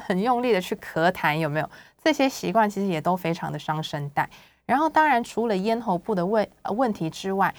[0.00, 1.70] 很用力的去咳痰，有没有？
[2.02, 4.28] 这些习惯其实也都非常的伤声带。
[4.64, 7.54] 然后当然除了咽喉部的问问题之外，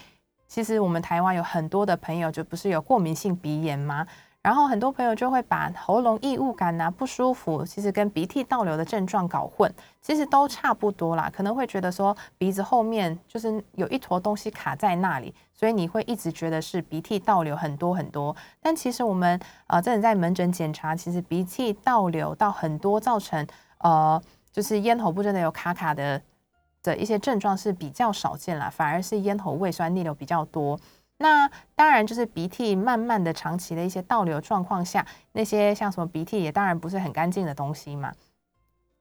[0.47, 4.07] 其实我们台湾有很多的朋友就不是有过敏性鼻炎吗？
[4.41, 11.29] 然后很多朋友就会把喉咙异物感呐、不舒服，其实跟鼻涕倒流的症状搞混，其实都差不多啦。
[11.31, 18.35] 可能会觉得说鼻子后面就是有一坨东西卡在那里，所以你会一直觉得是鼻涕倒流很多很多。
[18.59, 23.45] 但其实我们呃真的在门诊检查，其实鼻涕倒流到很多，造成
[23.77, 24.19] 呃
[24.51, 26.19] 就是咽喉部真的有卡卡的
[26.81, 30.79] 的一些症状是比较少见啦，反而是咽喉胃酸逆流比较多。
[31.21, 38.11] 那当然就是鼻涕慢慢的长期的一些倒流状况下，那些像什么鼻涕也当然不是很干净的东西嘛，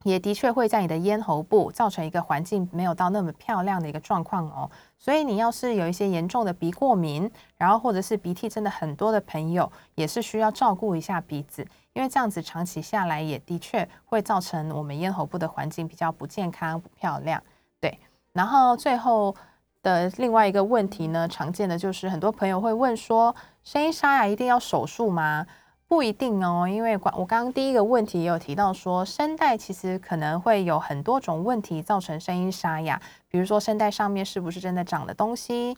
[0.05, 4.71] 也的确会在你的咽喉部造成一个环境没有到那么漂亮的一个状况哦。
[4.99, 17.43] 所以你要是有一些严重的鼻过敏，然后或者是鼻涕真的很多的朋友，也是需要照顾一下鼻子，因为这样子长期下来也的确会造成我们咽喉部的环境比较不健康、不漂亮。
[17.81, 17.99] 对，
[18.35, 19.35] 然后最后。
[19.83, 25.47] 的另外一个问题呢，常见的就是很多朋友会问说，声音沙哑一定要手术吗？
[25.89, 35.77] 不一定哦，因为管我刚刚第一个问题也有提到说，声带其实可能会有很多种问题造成声音沙哑，比如说声带上面是不是真的长了东西，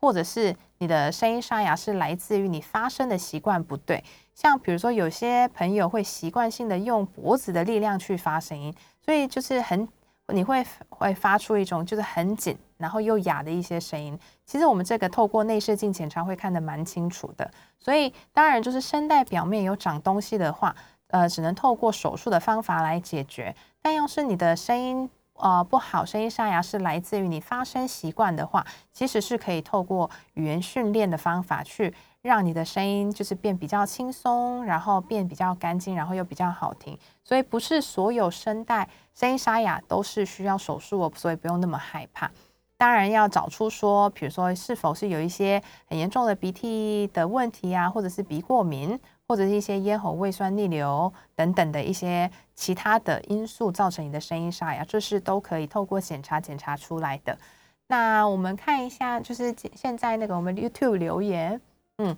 [0.00, 4.02] 或者是你的声音沙哑是来自于你发声的习惯不对，
[4.34, 8.72] 像比如说有些朋友会习惯性的用脖子的力量去发声音，
[9.04, 9.88] 所以就是很。
[10.32, 14.18] 你会会发出一种就是很紧，然后又哑的一些声音。
[14.46, 17.50] 其实我们这个透过内视镜检查会看得蛮清楚的。
[17.78, 20.74] 所以当然就是声带表面有长东西的话，
[21.08, 23.54] 呃，只能透过手术的方法来解决。
[23.82, 31.94] 但要是你的声音呃不好，声音沙哑是来自于你发声习惯的话，其实是可以透过语言训练的方法去。
[32.22, 36.98] 让你的声音就是变比较轻松，然后变比较干净，然后又比较好听。
[37.24, 42.30] 所以不是所有声带声音沙哑都是需要手术哦，所以不用那么害怕。
[42.76, 57.38] 当然要找出说，比如说是否是有一些很严重的鼻涕的问题啊，或者是鼻过敏，或者是一些咽喉胃酸逆流等等的一些其他的因素造成你的声音沙哑，这是都可以透过检查检查出来的。
[57.86, 61.60] 那我们看一下，就是现在那个我们 YouTube 留言。
[61.98, 62.16] 嗯，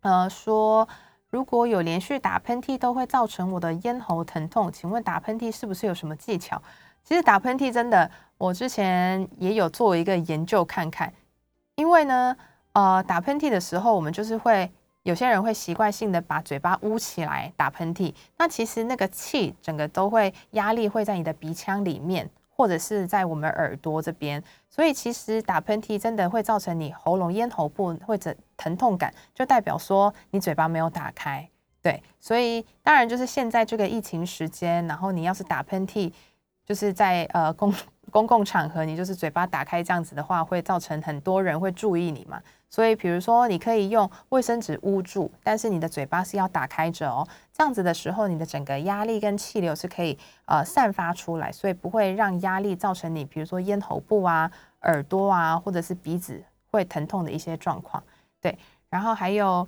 [0.00, 0.86] 呃，说
[1.30, 4.72] 如果有连续打喷嚏，都会造成我的咽喉疼痛。
[4.72, 6.60] 请问打喷嚏是不是有什么技巧？
[7.04, 11.12] 其实打喷嚏真的，我之前也有做一个研究看看。
[11.74, 12.36] 因为呢，
[12.72, 14.70] 呃，打喷嚏的时候，我们就是会
[15.02, 22.28] 有些人会习惯性的把嘴巴捂起来打喷嚏，那其实那个气整个都会压力会在你的鼻腔里面。
[22.58, 31.48] 或者是在我们耳朵这边，所以其实打喷嚏真的会造成你喉咙咽喉部或者疼痛感，就代表说你嘴巴没有打开。
[31.80, 36.12] 对，所以当然就是现在这个疫情时间，然后你要是打喷嚏，
[36.66, 37.72] 就是在呃公
[38.10, 42.40] 公共场合，你就是嘴巴打开这样子的话，会造成很多人会注意你嘛。
[42.70, 47.26] 所以，比如说，你可以用卫生纸捂住，但是你的嘴巴是要打开着哦。
[47.50, 54.50] 这样子的时候，你的整个压力跟气流是可以呃散发出来，所以不会让压力造成你，比如说咽喉部啊、
[54.82, 58.02] 耳朵啊，或者是鼻子会疼痛的一些状况。
[58.40, 58.58] 对，
[58.90, 59.66] 然后还有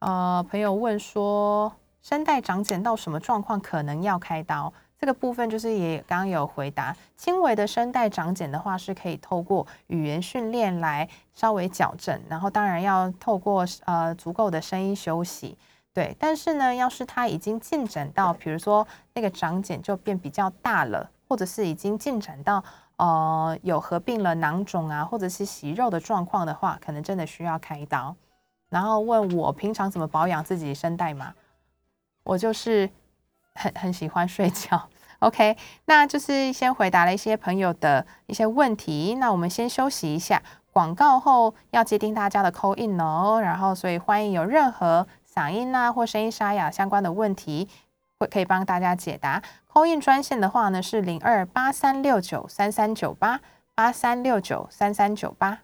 [0.00, 4.72] 呃朋友问说，声带长茧到什么状况可能要开刀？
[5.02, 15.58] 这个部分就是也刚刚有回答，轻微的声带长茧的话是可以透过语言训练来稍微矫正，然后当然要透过呃足够的声音休息，
[15.92, 16.16] 对。
[16.20, 22.62] 但是呢，要是它已经进展到，比如说那个长茧就变比较大了，或者是已经进展到
[22.94, 28.14] 呃有合并了囊肿啊，或者是息肉的状况的话，可能真的需要开刀。
[28.68, 31.34] 然后问我平常怎么保养自己声带吗？
[32.22, 32.88] 我就是。
[33.54, 34.88] 很很喜欢睡觉
[35.20, 39.16] ，OK， 那就是先回答了一些朋友的一些问题。
[39.18, 43.40] 那我们先休息一下，广告后要接听大家的 call in 哦。
[43.40, 47.68] 然后，所以欢迎有任何嗓音啊或声音沙哑相关的问题，
[48.18, 49.42] 会可以帮大家解答。
[49.66, 53.40] 扣印专线的话呢是零二八三六九三三九八
[53.74, 55.60] 八三六九三三九八。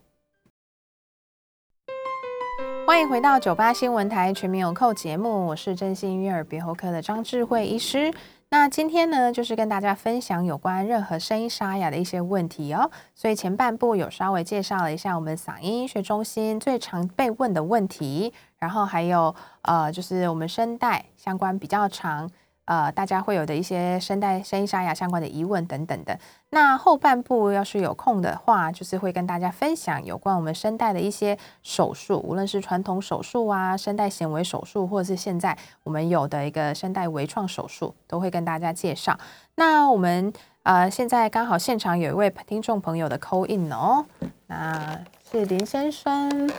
[2.89, 8.11] 欢迎回到九八新闻台全民有扣节目，我是真心悦耳鼻喉科的张智慧医师。
[8.49, 12.91] 那今天呢，就是跟大家分享有关任何声音沙哑的一些问题哦。
[13.15, 22.31] 所以前半部有稍微介绍了一下我们嗓音医学中心最常被问的问题，然后还有呃，就是我们声带相关比较长。
[22.69, 26.19] 呃，大家会有的一些声带声音沙哑相关的疑问等等的。
[26.51, 39.19] 那后半部要是有空的话，就是会跟大家分享有关我们声带的一些手术，无论是传统手术啊、声带显微手术，或者是现在我们有的一个声带微创手术，都会跟大家介绍。
[39.55, 40.31] 那我们
[40.65, 44.05] 呃，现在刚好现场有一位听众朋友的 call in 哦，
[44.47, 45.01] 那
[45.33, 46.51] 是林先生。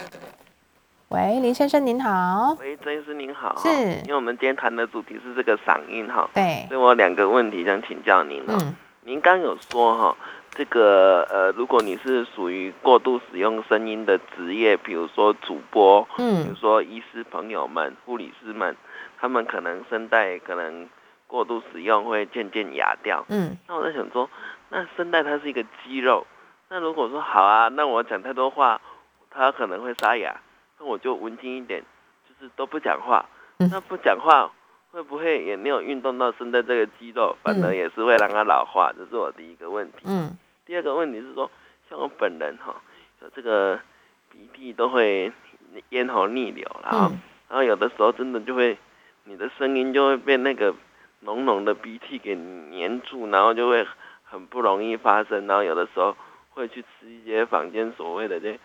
[1.10, 2.56] 喂，林先生您好。
[2.60, 3.56] 喂，曾医师您好。
[3.56, 3.68] 是，
[4.04, 6.30] 因为我们今天谈的主题是这个嗓音哈。
[6.32, 6.64] 对。
[6.68, 8.56] 所以我两个问题想请教您了。
[8.62, 8.76] 嗯。
[9.02, 10.16] 您刚有说哈，
[10.52, 18.76] 这个呃，如果你是属于过度使用声音的职业，比如说主播，嗯，比如说医师朋友们、护理师们，
[19.18, 20.88] 他们可能声带可能
[21.26, 23.26] 过度使用会渐渐哑掉。
[23.30, 23.58] 嗯。
[23.66, 24.30] 那我在想说，
[24.68, 26.24] 那声带它是一个肌肉，
[26.68, 28.80] 那如果说好啊，那我讲太多话，
[29.28, 30.40] 它可能会沙哑。
[30.80, 31.84] 那我就文静一点，
[32.26, 33.26] 就是都不讲话。
[33.70, 34.50] 那不讲话
[34.90, 38.90] 会不会也没有运动到声带这个肌肉，反而也是会让它老化？
[38.96, 39.98] 这是我第一个问题。
[40.04, 40.34] 嗯。
[40.64, 41.50] 第二个问题是说，
[41.90, 42.74] 像我本人哈，
[43.20, 43.78] 有这个
[44.30, 45.30] 鼻涕都会
[45.90, 47.12] 咽喉逆流，然后
[47.50, 48.78] 然后有的时候真的就会，
[49.24, 50.74] 你的声音就会被那个
[51.20, 53.86] 浓浓的鼻涕给黏住，然后就会
[54.24, 55.46] 很不容易发声。
[55.46, 56.16] 然后有的时候
[56.48, 58.58] 会去吃一些坊间所谓的这。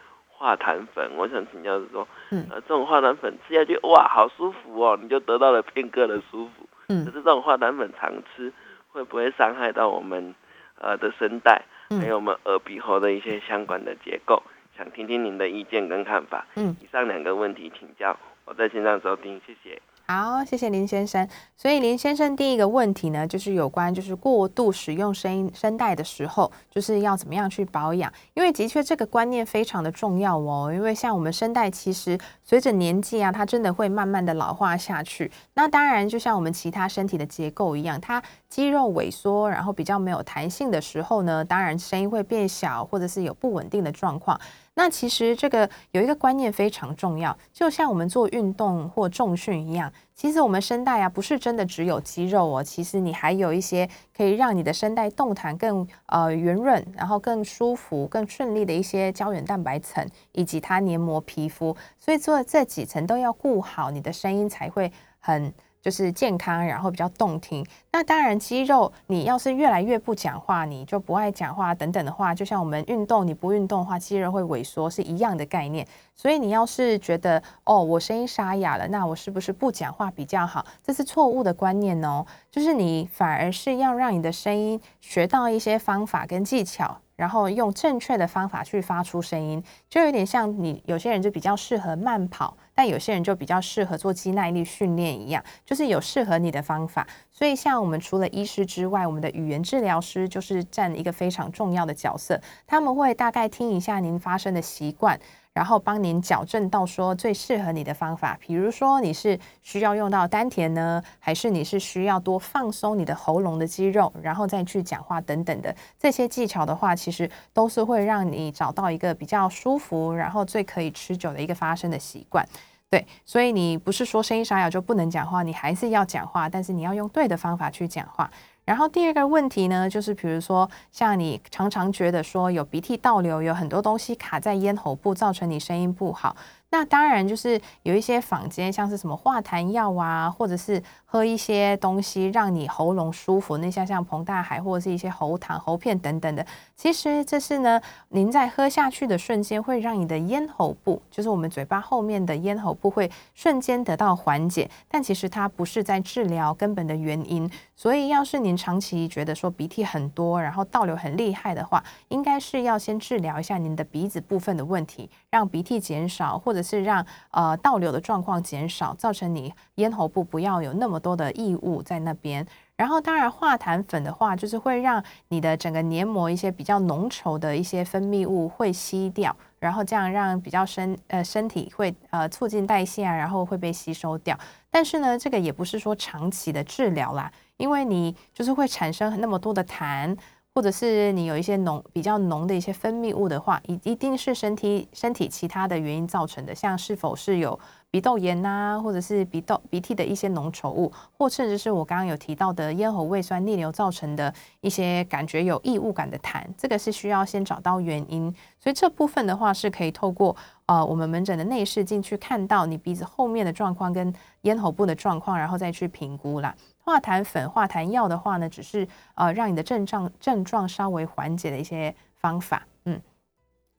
[0.46, 6.70] 化痰粉，我想请教是说，呃，这种化痰粉吃下去，哇，好舒服哦，你就得到了片刻的舒服。
[6.90, 8.54] 嗯，可是这种化痰粉常吃，
[8.90, 10.36] 会不会伤害到我们
[10.80, 14.44] 呃的声带，还有我们耳鼻喉的一些相关的结构？
[14.78, 16.46] 想听听您的意见跟看法。
[16.58, 19.82] 嗯，以上两个问题请教，我在线上收听，谢谢。
[20.08, 21.28] 好，谢谢林先生。
[21.58, 28.14] 所以林先生第一个问题呢，就是有关就是过度使用声音声带的时候，就是要怎么样去保养？
[28.36, 30.72] 因为的确这个观念非常的重要哦。
[30.72, 35.32] 因为像我们声带，其实随着年纪啊，它真的会慢慢的老化下去。
[35.56, 38.22] 那当然，就像我们其他身体的结构一样，它
[38.56, 44.40] 肌肉萎缩，然后比较没有弹性的时候呢，当然声音会变小，或者是有不稳定的状况。
[44.76, 64.90] 那其实这个有一个观念非常重要，就像我们做运动或重训一样，其实我们声带啊不是真的只有肌肉哦，其实你还有一些可以让你的声带动弹更呃圆润，然后更舒服、更顺利的一些胶原蛋白层以及它黏膜皮肤，所以做这几层都要顾好，你的声音才会
[65.20, 65.54] 很。
[65.86, 67.64] 就是健康，然后比较动听。
[67.92, 75.88] 那当然，肌肉你要是越来越不讲话，你就不爱讲话等等的话，就像我们运动，你不运动的话，肌肉会萎缩，是一样的概念。
[76.16, 80.66] 所以你要是觉得哦，我声音沙哑了，那我是不是不讲话比较好？
[80.84, 82.26] 这是错误的观念哦。
[82.50, 86.98] 就是你反而是要让你的声音学到一些方法跟技巧。
[87.16, 97.08] 然后用正确的方法去发出声音，就有点像你有些人就比较适合慢跑，但有些人就比较适合做肌耐力训练一样，就是有适合你的方法。
[97.32, 105.20] 所以像我们除了医师之外，我们的语言治疗师就是占一个非常重要的角色，他们会大概听一下您发声的习惯。
[105.56, 122.46] 然后帮您矫正到说最适合你的方法，比如说你是需要用到丹田呢，还是你是需要多放松你的喉咙的肌肉，然后再去讲话等等的这些技巧的话，其实都是会让你找到一个比较舒服，然后最可以持久的一个发声的习惯。
[122.90, 128.30] 对，所以你不是说声音沙哑就不能讲话，你还是要讲话，但是你要用对的方法去讲话。
[128.66, 136.36] 然后第二个问题呢，就是比如说，像你常常觉得说有鼻涕倒流，有很多东西卡在咽喉部，造成你声音不好。
[136.76, 146.46] 那当然就是有一些坊间，像是什么化痰药啊，或者是喝一些东西让你喉咙舒服，那像像彭大海或者是一些喉糖、喉片等等的。
[146.76, 154.70] 其实这是呢，您在喝下去的瞬间，会让你的咽喉部，就是我们嘴巴后面的咽喉部，会瞬间得到缓解。
[154.90, 157.50] 但其实它不是在治疗根本的原因。
[157.78, 172.46] 所以要是您长期觉得说鼻涕很多，然后倒流很厉害的话，应该是要先治疗一下您的鼻子部分的问题，让鼻涕减少，或者是让呃倒流的状况减少，造成你咽喉部不要有那么多的异物在那边。
[172.76, 184.38] 然后当然化痰粉的话，就是会让你的整个黏膜一些比较浓稠的一些分泌物会吸掉，然后这样让比较身呃身体会呃促进代谢啊，然后会被吸收掉。
[184.70, 190.18] 但是呢，这个也不是说长期的治疗啦，因为你就是会产生那么多的痰。
[190.56, 197.60] 或者是你有一些浓比较浓的一些分泌物的话，一一定是身体身体其他的原因造成的，像是否是有
[197.92, 208.34] 鼻窦炎呐，或者是鼻窦鼻涕的一些浓稠物，或甚至是我刚刚有提到的咽喉胃酸逆流造成的一些感觉有异物感的痰，这个是需要先找到原因。
[208.58, 210.34] 所以这部分的话是可以透过
[210.68, 216.56] 呃我们门诊的内视镜去看到你鼻子后面的状况跟咽喉部的状况，然后再去评估啦。
[216.86, 223.02] 化痰粉、化痰药的话呢，只是呃让你的症状症状稍微缓解的一些方法，嗯，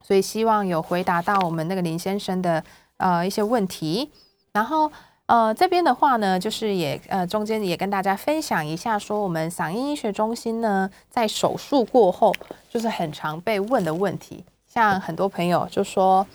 [0.03, 2.61] 所以希望有回答到我们那个林先生的
[2.97, 4.11] 呃一些问题。
[4.51, 4.91] 然后
[5.27, 12.35] 呃这边的话呢，就是也呃中间也跟大家分享一下，说我们嗓音医学中心呢，在手术过后
[12.69, 16.27] 就是很常被问的问题，像很多朋友就说，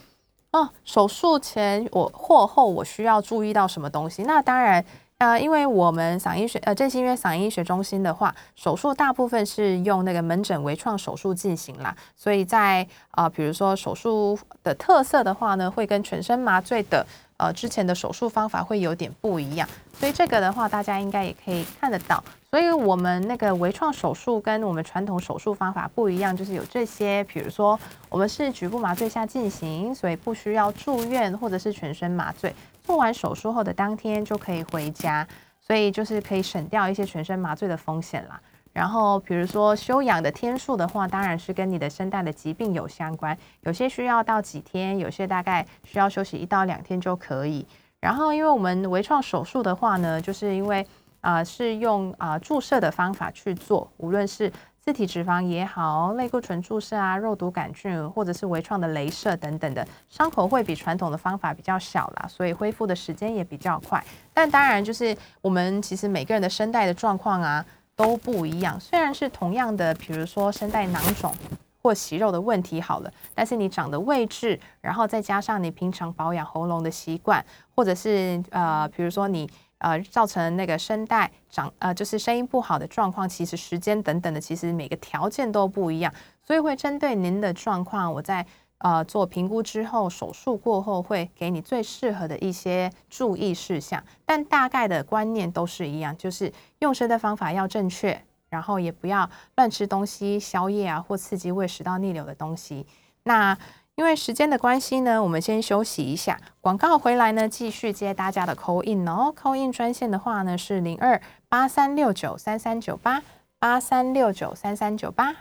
[0.53, 4.23] 哦，手术前我或后我需要注意到什么东西？
[4.23, 4.83] 那当然。
[5.23, 17.07] 呃，因为我们嗓音学呃振兴约嗓音医学中心的话，手术大部分是用那个门诊微创手术进行啦，所以在啊，比如说手术的特色的话呢，会跟全身麻醉的
[17.37, 22.21] 呃之前的手术方法会有点不一样，所以这个的话大家应该也可以看得到。
[22.51, 32.53] 所以我们那个微创手术跟我们传统手术方法不一样，就是有这些，比如说我们是局部麻醉下进行，所以不需要住院或者是全身麻醉。
[32.83, 35.27] 做完手术后的当天就可以回家，
[35.61, 38.41] 所以就是可以省掉一些全身麻醉的风险啦。
[38.73, 47.67] 然后，比如说休养的天数的话，当然是跟你的声带的疾病有相关，有些需要到几天，有些大概需要休息一到两天就可以。
[48.01, 50.87] 然后，因为我们微创手术的话呢，就是因为
[51.21, 54.53] 啊是用啊注射的方法去做，无论是。
[54.85, 64.05] 自体脂肪也好，类固醇注射啊，肉毒杆菌，或者是微创的镭射等等的，伤口会比传统的方法比较小啦，所以恢复的时间也比较快。
[64.35, 67.65] 但当然，就是我们其实每个人的声带的状况啊
[67.95, 68.79] 都不一样。
[68.81, 71.33] 虽然是同样的，比如说声带囊肿
[71.81, 77.45] 或息肉的问题好了，但是你长的位置，然后再加上你平常保养喉咙的习惯，
[77.77, 79.49] 或者是呃，比如说你。
[79.83, 88.47] 呃，造成那个声带长呃，就是声音不好的状况，其实时间等等的，其实每个条件都不一样，所以会针对您的状况，我在
[88.79, 102.87] 呃做评估之后，手术过后会给你最适合的一些注意事项，但大概的观念都是一样，就是用声的方法要正确，然后也不要乱吃东西、宵夜啊或刺激胃食道逆流的东西。
[103.25, 103.57] 那
[103.97, 106.41] 因为时间的关系呢，我们先休息一下。
[106.63, 109.33] 广告回来呢，继续接大家的 call in 哦。
[109.37, 113.23] call in 专线的话呢是零二八三六九三三九八
[113.59, 115.37] 八三六九三三九八。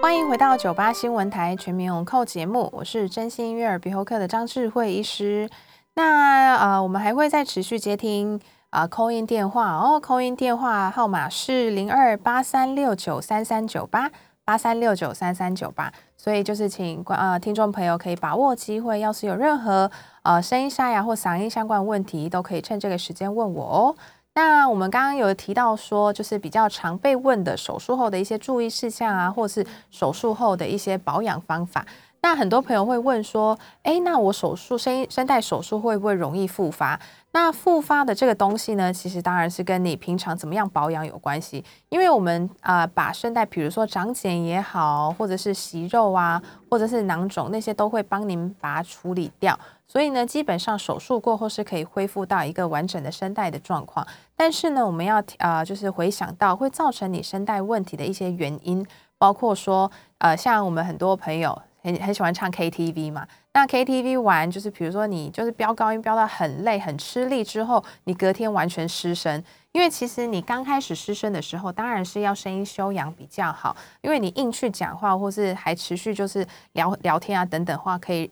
[0.00, 5.50] 欢迎回到九八新闻台全民永扣节目，我是真心悦耳鼻喉科的张智慧医师。
[5.94, 10.00] 那呃，我们还会再持续接听啊 call in 电话哦。
[10.00, 14.12] call in 电话号码是零二八三六九三三九八
[14.48, 15.92] 八三六九三三九八。
[16.16, 19.90] 所以就是请观呃听众朋友可以把握机会，要是有任何
[20.22, 23.96] 呃声音沙哑或嗓音相关问题，都可以趁这个时间问我哦。
[24.32, 31.84] 那我们刚刚有提到说，就是比较常被问的手术后的一些注意事项啊，或是手术后的一些保养方法。
[32.20, 36.98] 那很多朋友会问说，哎，那我手术声音声带手术会不会容易复发？
[37.30, 41.64] 那复发的这个东西呢，其实当然是跟你平常怎么样保养有关系。
[41.90, 49.56] 因为我们啊，把声带，比如说长茧也好，或者是息肉啊，或者是囊肿那些，都会帮您把它处理掉。
[49.86, 54.04] 所以呢，基本上手术过后是可以恢复到一个完整的声带的状况。
[54.34, 58.84] 但是呢，我们要啊，就是回想到会造成你声带问题的一些原因，
[59.18, 61.62] 包括说，呃，像我们很多朋友。
[61.88, 63.26] 很很喜欢唱 KTV 嘛？
[63.54, 69.42] 那 KTV 玩就是，比如说你就是飙高音飙到很累、很吃力之后，你隔天完全失声。
[69.72, 73.76] 因为其实你刚开始失声的时候，当然是要声音修养比较好。
[74.00, 78.30] 因为你硬去讲话，或是还持续就是聊聊天啊等等话，可以。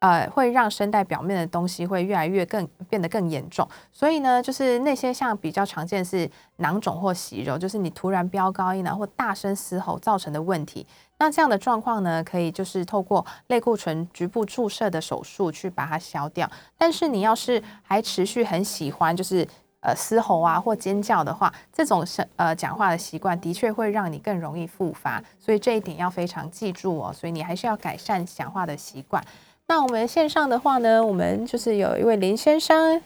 [0.00, 10.86] 呃，会让声带表面的东西会越来越更变得更严重，所以呢，就是那些像比较常见是囊肿或息肉，就是你突然飙高音啊或大声嘶吼造成的问题。
[11.18, 16.48] 那这样的状况呢，可以就是透过类固醇局部注射的手术去把它消掉。
[16.76, 19.46] 但是你要是还持续很喜欢就是
[19.80, 27.12] 呃嘶吼啊或尖叫的话，这种声呃讲话的习惯的确会让你更容易复发，所以这一点要非常记住哦。
[27.12, 29.22] 所以你还是要改善讲话的习惯。
[29.66, 32.96] 那我们线上的话呢，我们就是有一位林先生，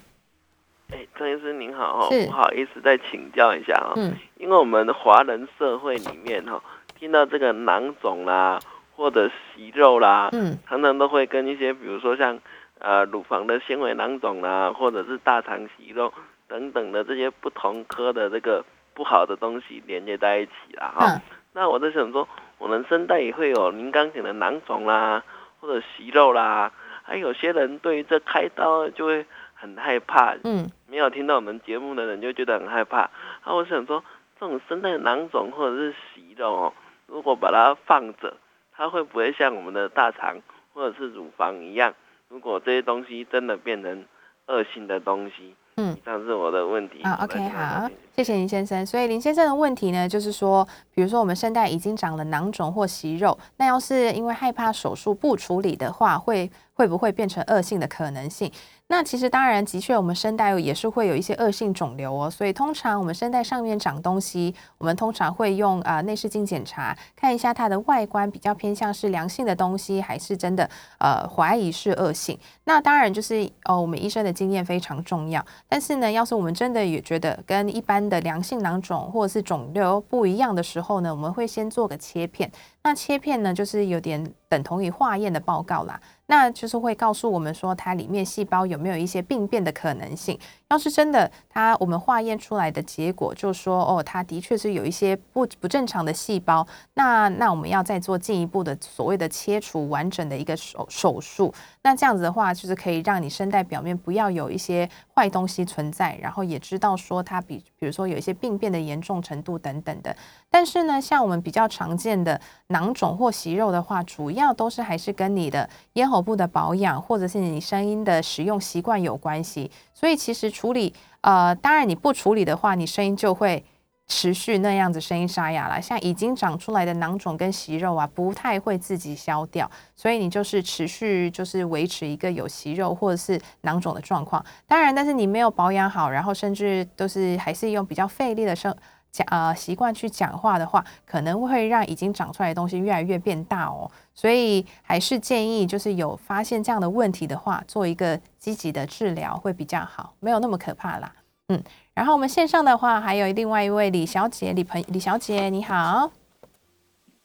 [0.91, 6.63] 哎，张医师您好哦，不好意思再请教一下哦，嗯，因为我们的华人社会里面哈，
[7.03, 8.61] 听到这个囊肿啦，
[8.95, 12.39] 或者息肉啦，嗯，常常都会跟一些比如说像
[12.79, 16.15] 呃乳房的纤维囊肿啦，或者是大肠息肉
[16.47, 21.21] 等等的这些不同科的这个不好的东西连接在一起啦哈。
[21.55, 22.29] 那我在想说，
[22.59, 25.25] 我们声带也会有您刚讲的囊肿啦，
[25.59, 26.71] 或者息肉啦，
[27.03, 29.27] 还有些人对于这开刀就会。
[29.55, 33.09] 很害怕，嗯，没有听到我们节目的人就觉得很害怕。
[33.47, 34.03] 那，我想说，
[34.41, 36.73] 这种声带囊肿或者是息肉哦，
[37.13, 38.39] 如果把它放着，
[38.75, 40.41] 它会不会像我们的大肠
[40.73, 41.95] 或者是乳房一样？
[42.29, 44.07] 如果这些东西真的变成
[44.47, 45.55] 恶性的东西？
[45.77, 47.19] 嗯，这是我的问题啊。
[47.23, 48.85] OK，好，谢谢林先生。
[48.85, 58.51] 所以林先生的问题呢，就是说，比如说我们声带已经长了囊肿或息肉，那要是因为害怕手术不处理的话，会会不会变成恶性的可能性？
[58.89, 62.31] 那其实当然，的确，我们声带也是会有一些恶性肿瘤哦。
[62.31, 72.39] 所以通常我们声带上面长东西，我们通常会用啊内视镜检查，看一下它的外观比较偏向是良性的东西，还是真的呃怀疑是恶性。
[72.65, 75.43] 那当然就是哦，我们医生的经验非常重要。
[75.67, 82.51] 但是呢，要是我们真的也觉得跟一般的良性囊肿或者是肿瘤不一样的时候呢，我们会先做个切片。
[82.83, 86.01] 那切片呢，就是有点等同于化验的报告啦。
[86.27, 90.39] 那就是会告诉我们说，它里面细胞有没有一些病变的可能性。
[90.71, 96.67] 要是真的，它我们化验出来的结果就说，哦，它的确是有一些不不正常的细胞。
[96.95, 101.53] 那那我们要再做进一步的所谓的切除完整的一个手手术。
[101.83, 110.17] 那这样子的话，就是可以让你声带表面不要有一些坏东西存在，然后也知道说它比比如说有一些病变的严重程度等等的。
[110.49, 112.41] 但是呢，像我们比较常见的
[112.73, 119.71] 囊肿或息肉的话，主要都是还是跟你的咽喉部的保养，或者是你声音的使用习惯有关系。
[119.95, 123.65] 所以其实处理，呃，当然你不处理的话，你声音就会
[124.09, 125.81] 持续那样子，声音沙哑了。
[125.81, 134.45] 像已经长出来的囊肿跟息肉啊，不太会自己消掉，所以你就是持续就是维持一个有息肉或者是囊肿的状况。
[134.67, 138.75] 当然，但是你没有保养好，然后甚至都是还是用比较费力的声。
[139.13, 143.89] 讲呃习惯去讲话的话，可能会让已经长出来的东西越来越变大哦。
[144.15, 151.13] 所以还是建议，就是有发现这样的问题的话，做一个积极的治疗会比较好，没有那么可怕啦。
[151.49, 156.11] 嗯，然后我们线上的话，还有另外一位李小姐，李朋李小姐你好。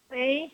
[0.09, 0.51] 喂，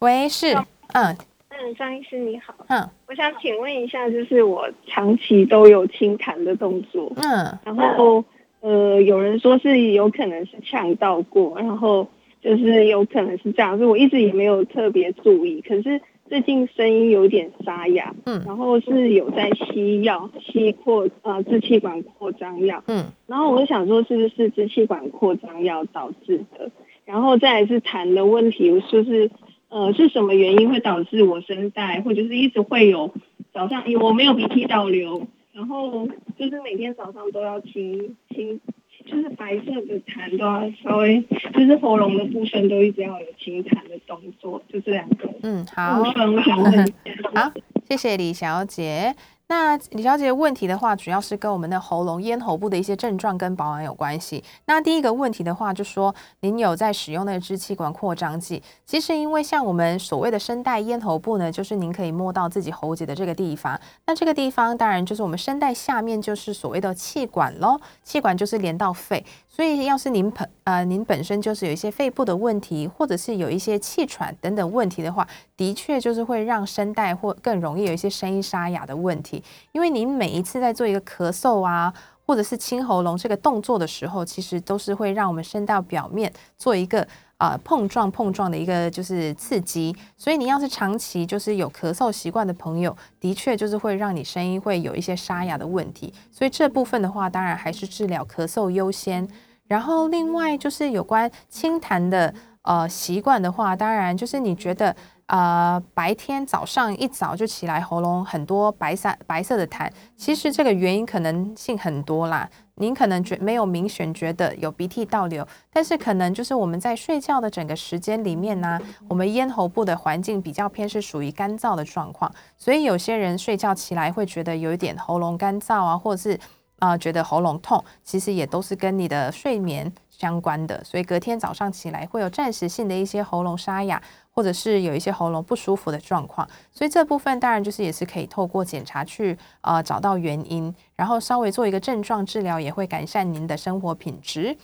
[0.00, 0.54] 喂是
[0.92, 1.16] 嗯
[1.48, 8.22] 嗯张医师你好嗯，我想请问一下，就是我长期都有清痰的动作嗯，然后。
[8.64, 12.08] 呃，有人说是有可能是呛到过，然后
[12.40, 15.60] 就是有可能是这样，所以我一直也没有特别注意。
[15.60, 16.00] 可是
[16.30, 26.70] 最近声音有点沙哑，嗯，然后是有在吸药，吸扩呃支气管扩张药，嗯，然后我就想说是不是支气管扩张药导致的，
[27.04, 29.30] 然后再是痰的问题，就是
[29.68, 33.12] 呃是什么原因会导致我声带或者是一直会有
[33.52, 35.26] 早上我没有鼻涕倒流。
[35.54, 38.60] 然后就是每天早上都要清清，
[39.06, 45.30] 就是白色的痰都要稍微，就是喉咙的部分都一直要有清痰的动作，就这两个。
[45.42, 46.02] 嗯，好。
[47.34, 47.52] 好，
[47.88, 49.14] 谢谢李小姐。
[49.46, 54.42] 那李小姐问题的话，主要是跟我们的喉咙、咽喉部的一些症状跟保养有关系。
[54.64, 58.62] 那第一个问题的话，就说您有在使用那个支气管扩张剂。
[58.86, 63.78] 其实因为像我们所谓的声带咽喉部呢，就是您可以摸到自己喉结的这个地方。
[64.06, 69.24] 那这个地方当然就是我们声带下面就是所谓的气管喽，气管就是连到肺。
[69.54, 75.24] 所以，要是您本呃您本身就是有一些肺部的问题，或者是有一些气喘等等问题的话，
[75.56, 79.40] 的确就是会让声带或更容易有一些声音沙哑的问题。
[79.70, 81.94] 因为您每一次在做一个咳嗽啊，
[82.26, 87.06] 或者是清喉咙这个动作的时候，其实都是会让我们声道表面做一个。
[87.36, 96.14] 啊，碰撞碰撞的一个就是刺激，所以你要是长期就是有咳嗽习惯的朋友，的确就是会让你声音会有一些沙哑的问题。
[96.30, 99.28] 所以这部分的话，当然还是治疗咳嗽优先。
[99.66, 104.94] 然后另外就是有关清痰的呃习惯的话，当然就是你觉得。
[105.26, 112.46] 呃，白天早上一早就起来，喉咙很多白色白色的痰，其实这个原因可能性很多啦。
[112.74, 126.38] 您可能觉没有明显觉得有鼻涕倒流，但是可能就是我们在睡觉的整个时间里面呢，我们咽喉部的环境比较偏是属于干燥的状况，所以有些人睡觉起来会觉得有一点喉咙干燥啊，或者是
[126.78, 134.00] 啊觉得喉咙痛，其实也都是跟你的睡眠相关的，所以隔天早上起来会有暂时性的一些喉咙沙哑，
[134.30, 136.48] 或者是有一些喉咙不舒服的状况。
[136.70, 144.56] 所以这部分当然就是也是可以透过检查去呃找到原因，然后稍微做一个症状治疗，也会改善您的生活品质。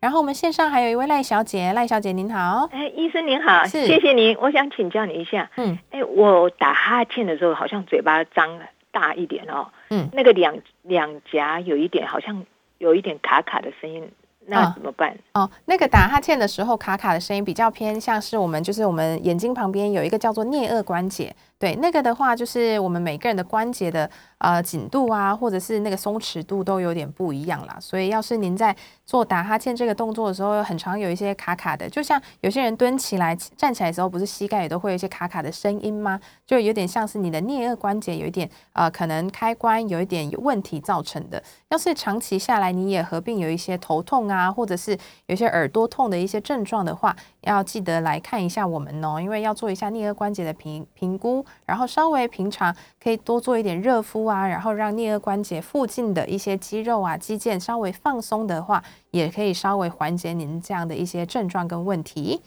[0.00, 8.58] 然后我们线上还有一位赖小姐，赖小姐您好，哎，医生您好，谢谢您，我想请教你一下，嗯，哎，我打哈欠的时候好像嘴巴张
[8.92, 12.44] 大一点哦，嗯，那个两两颊有一点好像
[12.78, 14.08] 有一点卡卡的声音。
[14.44, 15.16] 那怎么办？
[15.34, 21.32] 哦，那个打哈欠的时候卡卡的声音比较偏向是我们就是我们眼睛旁边有一个叫做颞颌关节，
[21.62, 27.76] 对，那个的话就是我们每个人的关节的呃紧度啊，或者是那个松弛度都有点不一样啦。
[27.78, 28.74] 所以要是您在
[29.06, 36.18] 做打哈欠这个动作的时候，很常有一些卡卡的，就像有些人蹲起来站起来的时候，不是膝盖也都会有一些卡卡的声音吗？
[36.44, 41.40] 就有点像是你的颞颌关节有一点呃可能开关有一点问题造成的。
[41.68, 44.26] 要是长期下来你也合并有一些头痛。
[44.26, 62.40] 啊，或者是有些耳朵痛的一些症状的话，要记得来看一下我们哦，因为要做一下颞颌关节的评评估，然后稍微平常可以多做一点热敷啊，然后让颞颌关节附近的一些肌肉啊、肌腱稍微放松的话，也可以稍微缓解您这样的一些症状跟问题。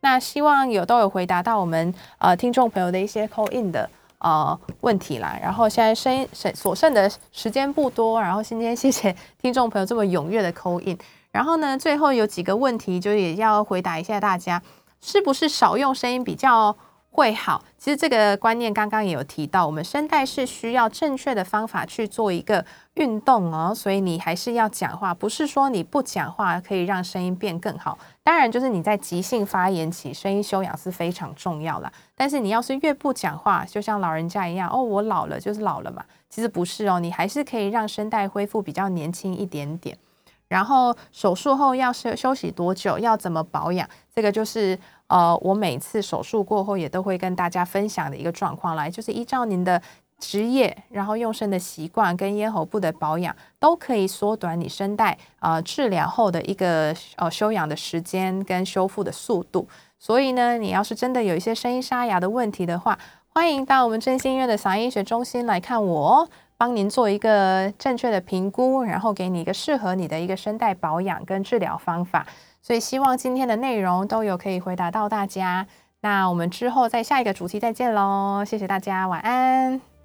[0.00, 3.88] 那希望有都有回答到我们呃听众朋友的一些 call in 的。
[4.20, 5.38] 呃，问题啦。
[5.40, 10.98] 然后现在声剩所剩的时间不多，然后今天谢谢听众朋友这么踊跃的扣印。
[11.30, 14.60] 然后呢，最后有几个问题，就也要回答一下大家，
[15.00, 16.74] 是不是少用声音比较？
[17.18, 22.64] 会好，其实这个观念刚刚也有提到，我们声带是需要正确的方法去做一个
[22.94, 27.98] 运动哦，所以你还是要讲话，不是说你不讲话可以让声音变更好。
[28.22, 31.92] 当然，就是你在急性发言期，声音修养是非常重要的。
[32.14, 39.98] 但是你要是越不讲话，就像老人家一样，哦，我老了就是老了嘛，其实不是哦，你还是可以让声带恢复比较年轻一点点。
[40.46, 44.78] 然后手术后要休休息多久，要怎么保养，这个就是。
[45.08, 49.80] 呃，我每次手术过后也都会跟大家分享的一个状况来，就是依照您的
[50.18, 59.66] 职业，然后用声的习惯跟咽喉部的保养，都可以缩短你声带呃治疗后的一个呃休养的时间跟修复的速度。
[59.98, 62.98] 所以呢，你要是真的有一些声音沙哑的问题的话，
[63.28, 72.26] 欢迎到我们真心医院的嗓音医学中心来看我，帮您做一个正确的评估，然后给你一个适合你的一个声带保养跟治疗方法。
[72.68, 75.66] 所以希望今天的内容都有可以回答到大家。
[76.02, 79.97] 那我们之后在下一个主题再见喽，谢谢大家，晚安。